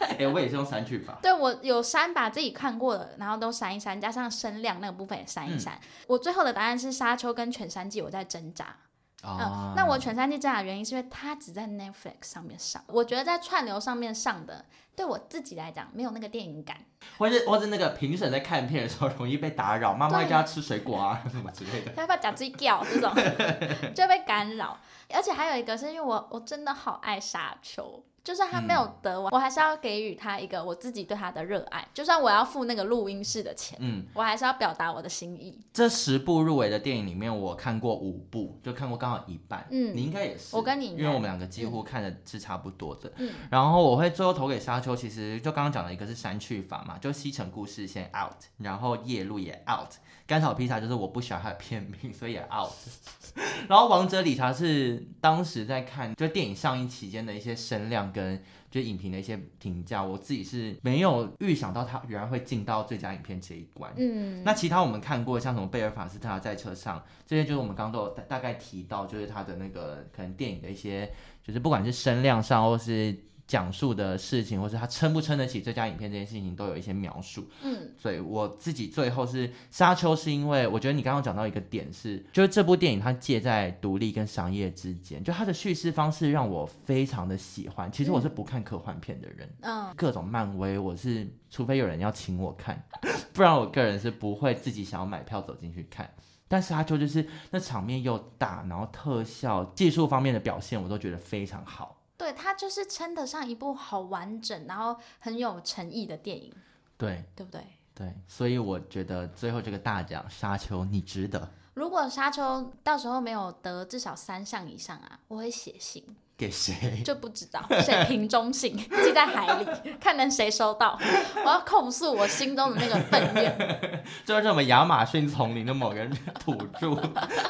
[0.00, 1.16] 哎、欸，我也是用删去法。
[1.22, 5.72] 对，我有删，把自己看过的，然后都删一删，加上声量那个部分也删一删。
[5.74, 8.74] 嗯、我最后的答案是沙丘跟犬山记，我在挣扎。
[9.22, 14.64] 哦、嗯，那我犬山记这样的原因是因为它只在 Netflix 上面上，我觉得在串流上面上的。
[14.94, 16.76] 对我自己来讲，没有那个电影感，
[17.18, 23.14] 或者或者那个评审在看片的时候容易被打扰，妈妈叫他吃水果啊 什么之类的，要不要讲嘴叫这种
[23.94, 24.76] 就被干扰。
[25.08, 31.88] 而且还有一个是因为我我真的好爱沙丘，就算他没有得完，嗯、我还是要给予他一个我自己对他的热爱。
[31.94, 35.58] 就算我要付那个录音室的钱，嗯，我还是要表达我的心意。
[35.72, 39.66] 这十部入围的电影里面，我看过五部，就看过刚好一半。
[39.70, 40.54] 嗯，你应该也是。
[40.54, 43.10] 我跟你，因为我们两个几乎看的是差不多的。
[43.16, 49.94] 嗯，然后我会最后投给沙丘，其实就刚刚讲的一个是删去法嘛，就西城故事先 out，然后夜路也 out。
[50.28, 52.70] 甘草披萨就是我不喜欢它的片名，所以也 out。
[53.66, 63.90] 然后王者理查是当时在看就电影上映期间的一些声量跟就影评的一些评价，我自己是没有预想到它原来会进到最佳影片这一关。
[63.96, 71.10] 嗯，那其他我们看过像什么贝尔法斯特在车上这些，就是我们刚刚都有大概提到，就是它的那个可能电影的一些，
[71.42, 73.16] 就是不管是声量上或是。
[73.48, 77.48] 讲述的事情，或是他撑不撑得起最佳影片这件事情，都有一些描述。
[77.62, 87.90] 嗯，所以我自己最后是《沙丘》，是因为我觉得你刚刚讲到一个点是，就是这部电影它介在独立跟商业之间，就它的叙事方式让我非常的喜欢。
[87.90, 92.84] 其实我是不看科幻片的人，嗯，各种漫威我是除非有人要请我看，
[93.32, 96.08] 不然我个人是不会自己想要买票走进去看。
[96.50, 101.94] 但是沙丘就是那场面又大，然后特效技术方面的表现我都觉得非常好。
[102.28, 106.52] 对，它就是称得上一部好完整，然后很有诚意的电影，
[106.98, 107.62] 对，对不对？
[107.94, 111.48] 对，所以我觉得最后这个大奖《沙丘》你值得。
[111.72, 112.42] 如果《沙丘》
[112.82, 116.04] 到时候没有得至少三项以上啊，我会写信。
[116.38, 117.02] 给谁？
[117.04, 119.66] 就不知道，谁瓶中信 寄在海里，
[120.00, 120.96] 看能谁收到。
[121.44, 123.80] 我要控诉我心中的那个愤怨。
[124.24, 126.08] 就是我们亚马逊丛林的某个人
[126.38, 126.94] 土著，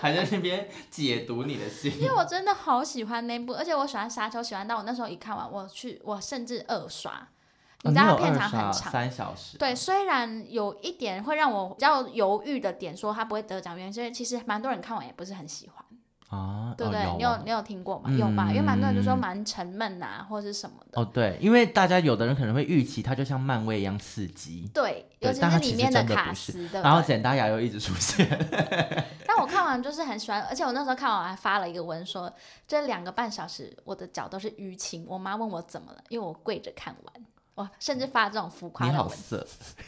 [0.00, 1.92] 还在那边解读你的信。
[2.00, 7.28] 因为我真的好喜欢那部，而且我喜欢沙丘，喜欢到我那时候一看完，我去，我甚至二刷。
[7.82, 9.58] 你知道片长很长，三小时。
[9.58, 15.84] 对，虽然有一点会让我比较犹豫的点，说他不会得奖，原因是其实蛮多人看完也不是很喜欢。
[16.28, 17.02] 啊，对不对？
[17.04, 18.04] 哦、有你有你有听过吗？
[18.10, 18.50] 嗯、有吧？
[18.50, 21.00] 因为蛮多人就说蛮沉闷啊，或者是什么的。
[21.00, 24.70] 哦，对，因为大家有的人可能会预期它就像漫威一样刺激。
[24.74, 26.82] 对，尤其是里面的卡斯的。
[26.82, 28.28] 然后简大牙又一直出现。
[29.26, 32.30] 但我看完就是很喜欢，而且我那时候看完还发了一个文说，
[32.66, 35.06] 这两个半小时我的脚都是淤青。
[35.08, 37.14] 我妈问我怎么了，因为我跪着看完，
[37.54, 38.94] 我甚至发这种浮夸的文。
[38.94, 39.46] 你好色，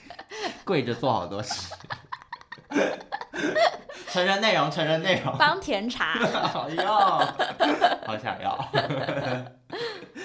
[0.65, 1.75] 跪着做好多事。
[4.09, 5.37] 成人内容，成人内容。
[5.39, 6.15] 帮甜茶。
[6.49, 7.19] 好要，
[8.07, 8.69] 好想要。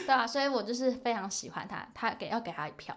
[0.06, 2.96] 对啊，所以我就是非常喜欢他，他给要给他一票。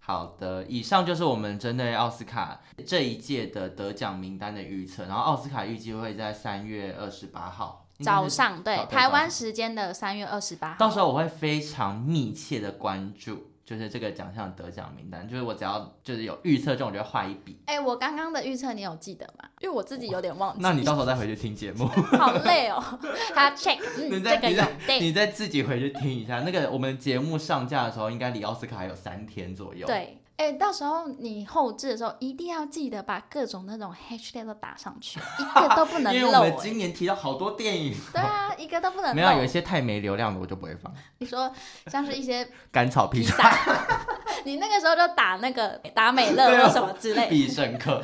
[0.00, 5.04] 好的，以上就是我们针对奥斯卡这一届的得奖名单的预测。
[5.04, 10.76] 然后奥斯卡预计会在三月二十八号早上，对，台湾时间的三月二十八号。
[10.78, 13.53] 到时候我会非常密切的关注。
[13.64, 17.58] 就是这个奖项得奖名单，就是我只要就是有预测这种，我就画一笔。
[17.66, 19.48] 哎、欸，我刚刚的预测你有记得吗？
[19.60, 20.60] 因为我自己有点忘记。
[20.60, 21.86] 那你到时候再回去听节目。
[22.18, 22.82] 好累哦，
[23.34, 24.12] 他 check、嗯。
[24.12, 26.40] 你再、这个、你再对你再自己回去听一下。
[26.40, 29.86] 那个我们节目上架的时候，应该离奥斯卡还有三天左右。
[29.86, 30.18] 对。
[30.36, 36.18] 哎、欸，到时候你后置的时候一定要记得把各种那种 hashtag 都打上去，一个都不能漏、欸。
[36.18, 37.94] 因为我们今年提到好多电影。
[38.12, 39.14] 对啊，一个都不能漏。
[39.16, 40.92] 没有，有一些太没流量的我就不会放。
[41.18, 41.48] 你说
[41.86, 43.48] 像是一些 甘草披萨，
[44.44, 48.02] 你那个时候就打那个打美乐或什么之类，必胜客，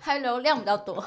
[0.00, 1.04] 还流量比较多。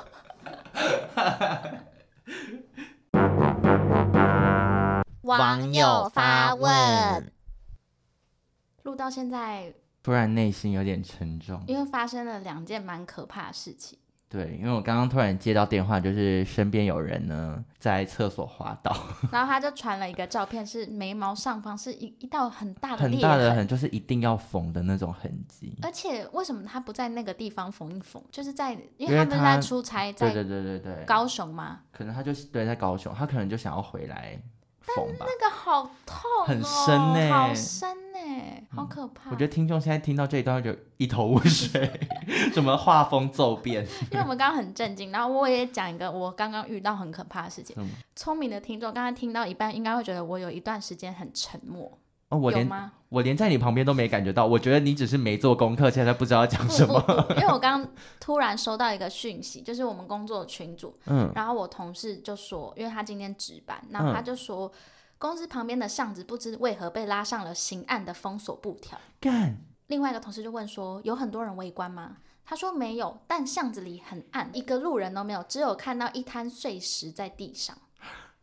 [5.24, 7.32] 网友发问。
[8.84, 9.74] 录到现在，
[10.04, 13.98] 突然内心有点沉重，因为发生了两件蛮可怕的事情。
[14.28, 18.96] 对，因为我刚刚突然接到电话，就是身边有人呢在厕所滑倒，
[19.30, 25.78] 然后他就传了一个照片，是眉毛上方是一一道很大的很大的痕，就是一定要缝的那种痕迹。
[25.82, 28.24] 而且为什么他不在那个地方缝一缝？
[28.32, 31.82] 就是在，因为他们在出差，在对对对对对，高雄嘛？
[31.92, 34.42] 可能他就对在高雄，他可能就想要回来。
[34.98, 39.32] 但那个好痛，哦，很深呢，欸，好深呢，欸，好可怕，嗯。
[39.32, 41.92] 我觉得听众现在听到这一段就一头雾水，
[42.54, 43.86] 怎么画风骤变？
[44.12, 47.76] 因为我们刚刚很震惊，然后我也讲一个我刚刚遇到很可怕的事情。
[47.80, 51.98] 嗯，聪明的听众刚刚听到一半，应该会觉得我有一段时间很沉默。
[52.32, 57.04] 哦，我连我连在你旁边都没感觉到，我觉得你只是没做功课，现在不知道讲什么。
[57.36, 57.86] 因为我刚
[58.22, 64.72] 突然收到一个讯息，就是我们工作群组，嗯，然后我同事就说，因为他今天值班，然后他就说，嗯、
[65.18, 68.98] 公司旁边的巷子不知为何被拉上了刑案的封锁布条。
[69.20, 69.58] 干。
[69.88, 72.16] 另外一个同事就问说，有很多人围观吗？
[72.46, 77.78] 他说没有，但巷子里很暗，一个路人都没有，只有看到一滩碎石在地上，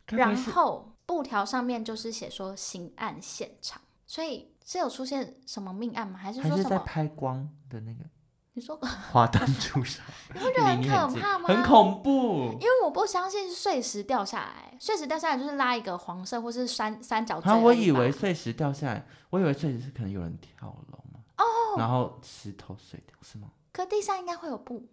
[0.05, 0.91] 然后。
[1.09, 6.19] 布条上面就是写说刑案现场，所以是有出现什么命案吗？
[6.19, 6.55] 还是说什么？
[6.57, 8.05] 还是在拍光的那个？
[8.53, 8.77] 你说
[9.11, 10.05] 花灯初上，
[10.35, 11.47] 你会觉得很可怕吗？
[11.47, 21.43] 很恐怖，因为我不相信碎石掉下来，碎石掉下来就是拉一个黄色或是三三角我以为碎石掉下来，我以为碎石是可能有人跳楼嘛，哦，
[21.75, 23.49] 然后石头碎掉是吗？
[23.71, 24.87] 可地上应该会有布，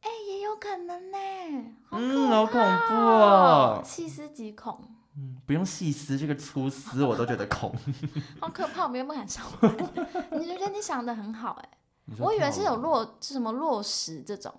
[0.00, 1.18] 哎，也有可能呢，
[1.92, 2.54] 嗯，好恐
[2.88, 4.80] 怖哦，细思极恐。
[5.16, 7.74] 嗯，不用细思，这个粗丝我都觉得恐，
[8.40, 9.70] 好可怕，我们又不敢上班。
[10.38, 11.68] 你觉得你想的很好哎。
[12.18, 14.52] 我以为是有落是什么落石这种，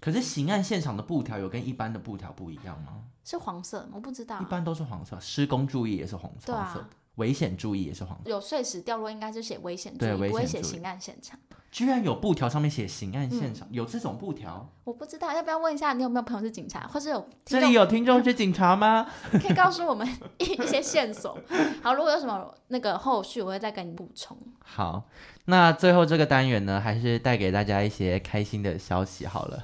[0.00, 3.04] 可是刑案现场的布条有跟一般的布条不一样吗？
[3.24, 4.40] 是黄色，我不知道、啊。
[4.40, 6.88] 一般都是黄色，施工注意也是红色的，
[7.18, 8.30] 危险注意也是黄色。
[8.30, 11.38] 有碎石掉落，应该是写危险注意，不会写刑案现场。
[11.70, 14.66] 居然有布条上面写刑案现场，嗯、有这种布条？
[14.84, 19.06] 我不知道，要不要问一下你有没有朋友是警察，或是有这里有听众是警察吗？
[19.32, 20.08] 可以告诉我们
[20.38, 21.38] 一一些线索。
[21.84, 24.36] 好，如果有什么那个后续，我会再跟你补充。
[24.64, 25.04] 好。
[25.44, 29.62] 那最后这个单元呢，还是带给大家一些开心的消息好了。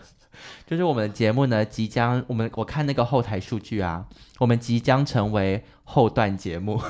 [0.66, 4.06] 就是我们的节目呢，即将我们我看那个后台数据啊，
[4.38, 6.80] 我们即将成为后段节目。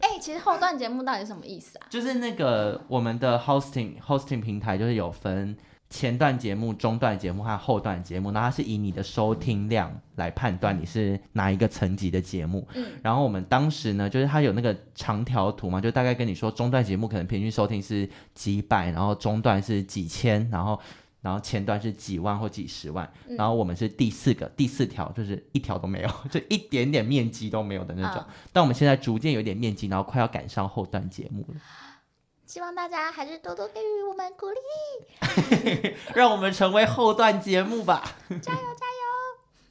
[0.00, 1.86] 哎、欸，其实后段节目到底是什么意思啊？
[1.88, 5.56] 就是那个我们的 hosting hosting 平台就是有分。
[5.90, 12.68] 前段节目、中段节目和后段节目，那它是以你的收听量来判断你是哪一个层级的节目。
[12.74, 20.78] 嗯，然后我们当时呢，就是它有那个长条图嘛，就大概跟你说，中段节目可能平均收听是几百，然后中段是几千，然后
[21.20, 28.22] 然后前段是几万或几十万，嗯、然后我们是第四个第四条，就是一条都没有， 就一点点面积都没有的那种。
[28.28, 31.60] 嗯、但我们现在逐渐有点面积，然后快要赶上后段节目了。
[32.46, 38.02] 希望大家还是多多给予我们鼓励， 让我们成为后段节目吧！
[38.28, 38.64] 加油加油！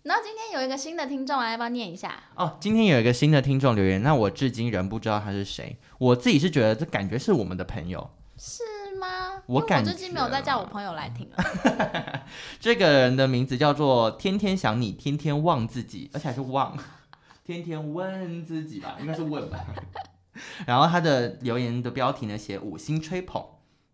[0.04, 2.22] 然后今天有一个新的听众来，要不要念一下？
[2.36, 5.76] 哦，今天有一个新的听众留言，那我至今仍不知道他是谁。
[5.98, 8.62] 我自己是觉得这感觉是我们的朋友，是
[8.98, 9.42] 吗？
[9.46, 12.24] 我感觉我最近没有再叫我朋友来听了。
[12.60, 16.78] 这个人的名字叫做天天想你，天天忘自己，而且还是忘，
[17.46, 19.66] 天天问自己吧，应该是问吧。
[20.68, 23.44] 然后他的留言的标题呢，写五星吹捧，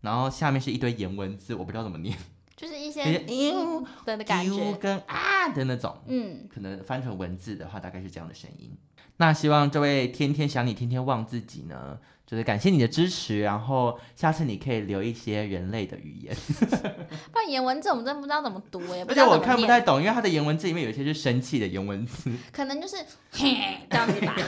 [0.00, 2.18] 然后下面是一堆颜文字，我不知道怎么念，
[2.56, 8.70] 就是一些嗯的感觉跟啊的那种，嗯，可能翻成文字的话，大概是这样的声音。
[9.16, 16.34] 那希望这位天天想你，天天忘自己呢，就是感谢你的支持，然后下次你可以留一些人类的语言。
[17.32, 22.96] 不然颜文字我们真的不知道怎么读，也不知道我看不太懂，因为他的言文字里面有一些是生气的言文字， 可能就是
[23.30, 24.36] 嘿这样子吧。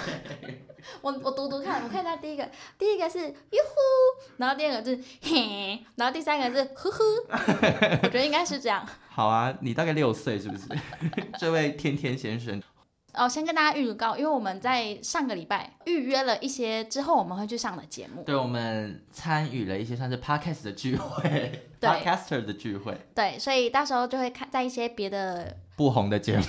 [1.03, 2.49] 我我读读看，我看一下第一个，
[2.79, 8.87] 第一个是哟呼，然后第二个是嘿，然后第三个是呵呵， 我觉得应该是这样。
[9.09, 10.69] 好啊，你大概六岁是不是？
[11.39, 12.63] 这位天天先生。
[13.15, 18.23] 哦，先跟大家预告，因为我们在上个礼拜预约了一些之后我们会去上的节目。
[18.25, 22.95] 对，我们参与了一些算是 podcast 的聚会，podcaster 的聚会。
[23.15, 25.57] 对，所以到时候就会看在一些别的。
[25.77, 26.45] 不红的节目，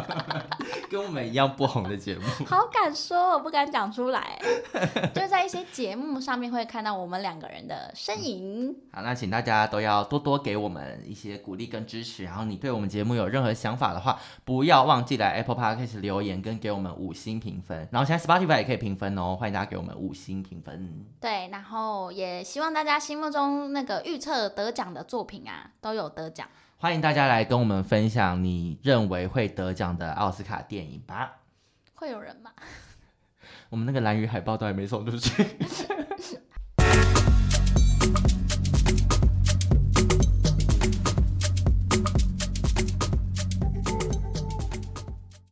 [0.90, 4.40] 跟我们一样不红的节目，好敢说，我不敢讲出来。
[5.14, 8.74] 就在一些节目上面会看到我们两个人的身影。
[8.92, 12.24] 好，那请大家都要多多给我们一些鼓励跟支持。
[12.24, 17.86] 然后你对我们节目有任何想法的话，不要忘记来 Apple Podcast 留言跟给我们五星评分。
[17.92, 21.04] 然后现在 Spotify 也可以评分哦，欢迎大家给我们五星评分。
[21.20, 26.48] 对，然后也希望大家心目中那个预测得奖的作品啊，都有得奖。
[26.82, 31.40] 欢迎大家来跟我们分享你认为会得奖的奥斯卡电影吧。
[31.94, 32.50] 会有人吗？
[33.68, 35.44] 我们那个蓝鱼海报都还没送出去。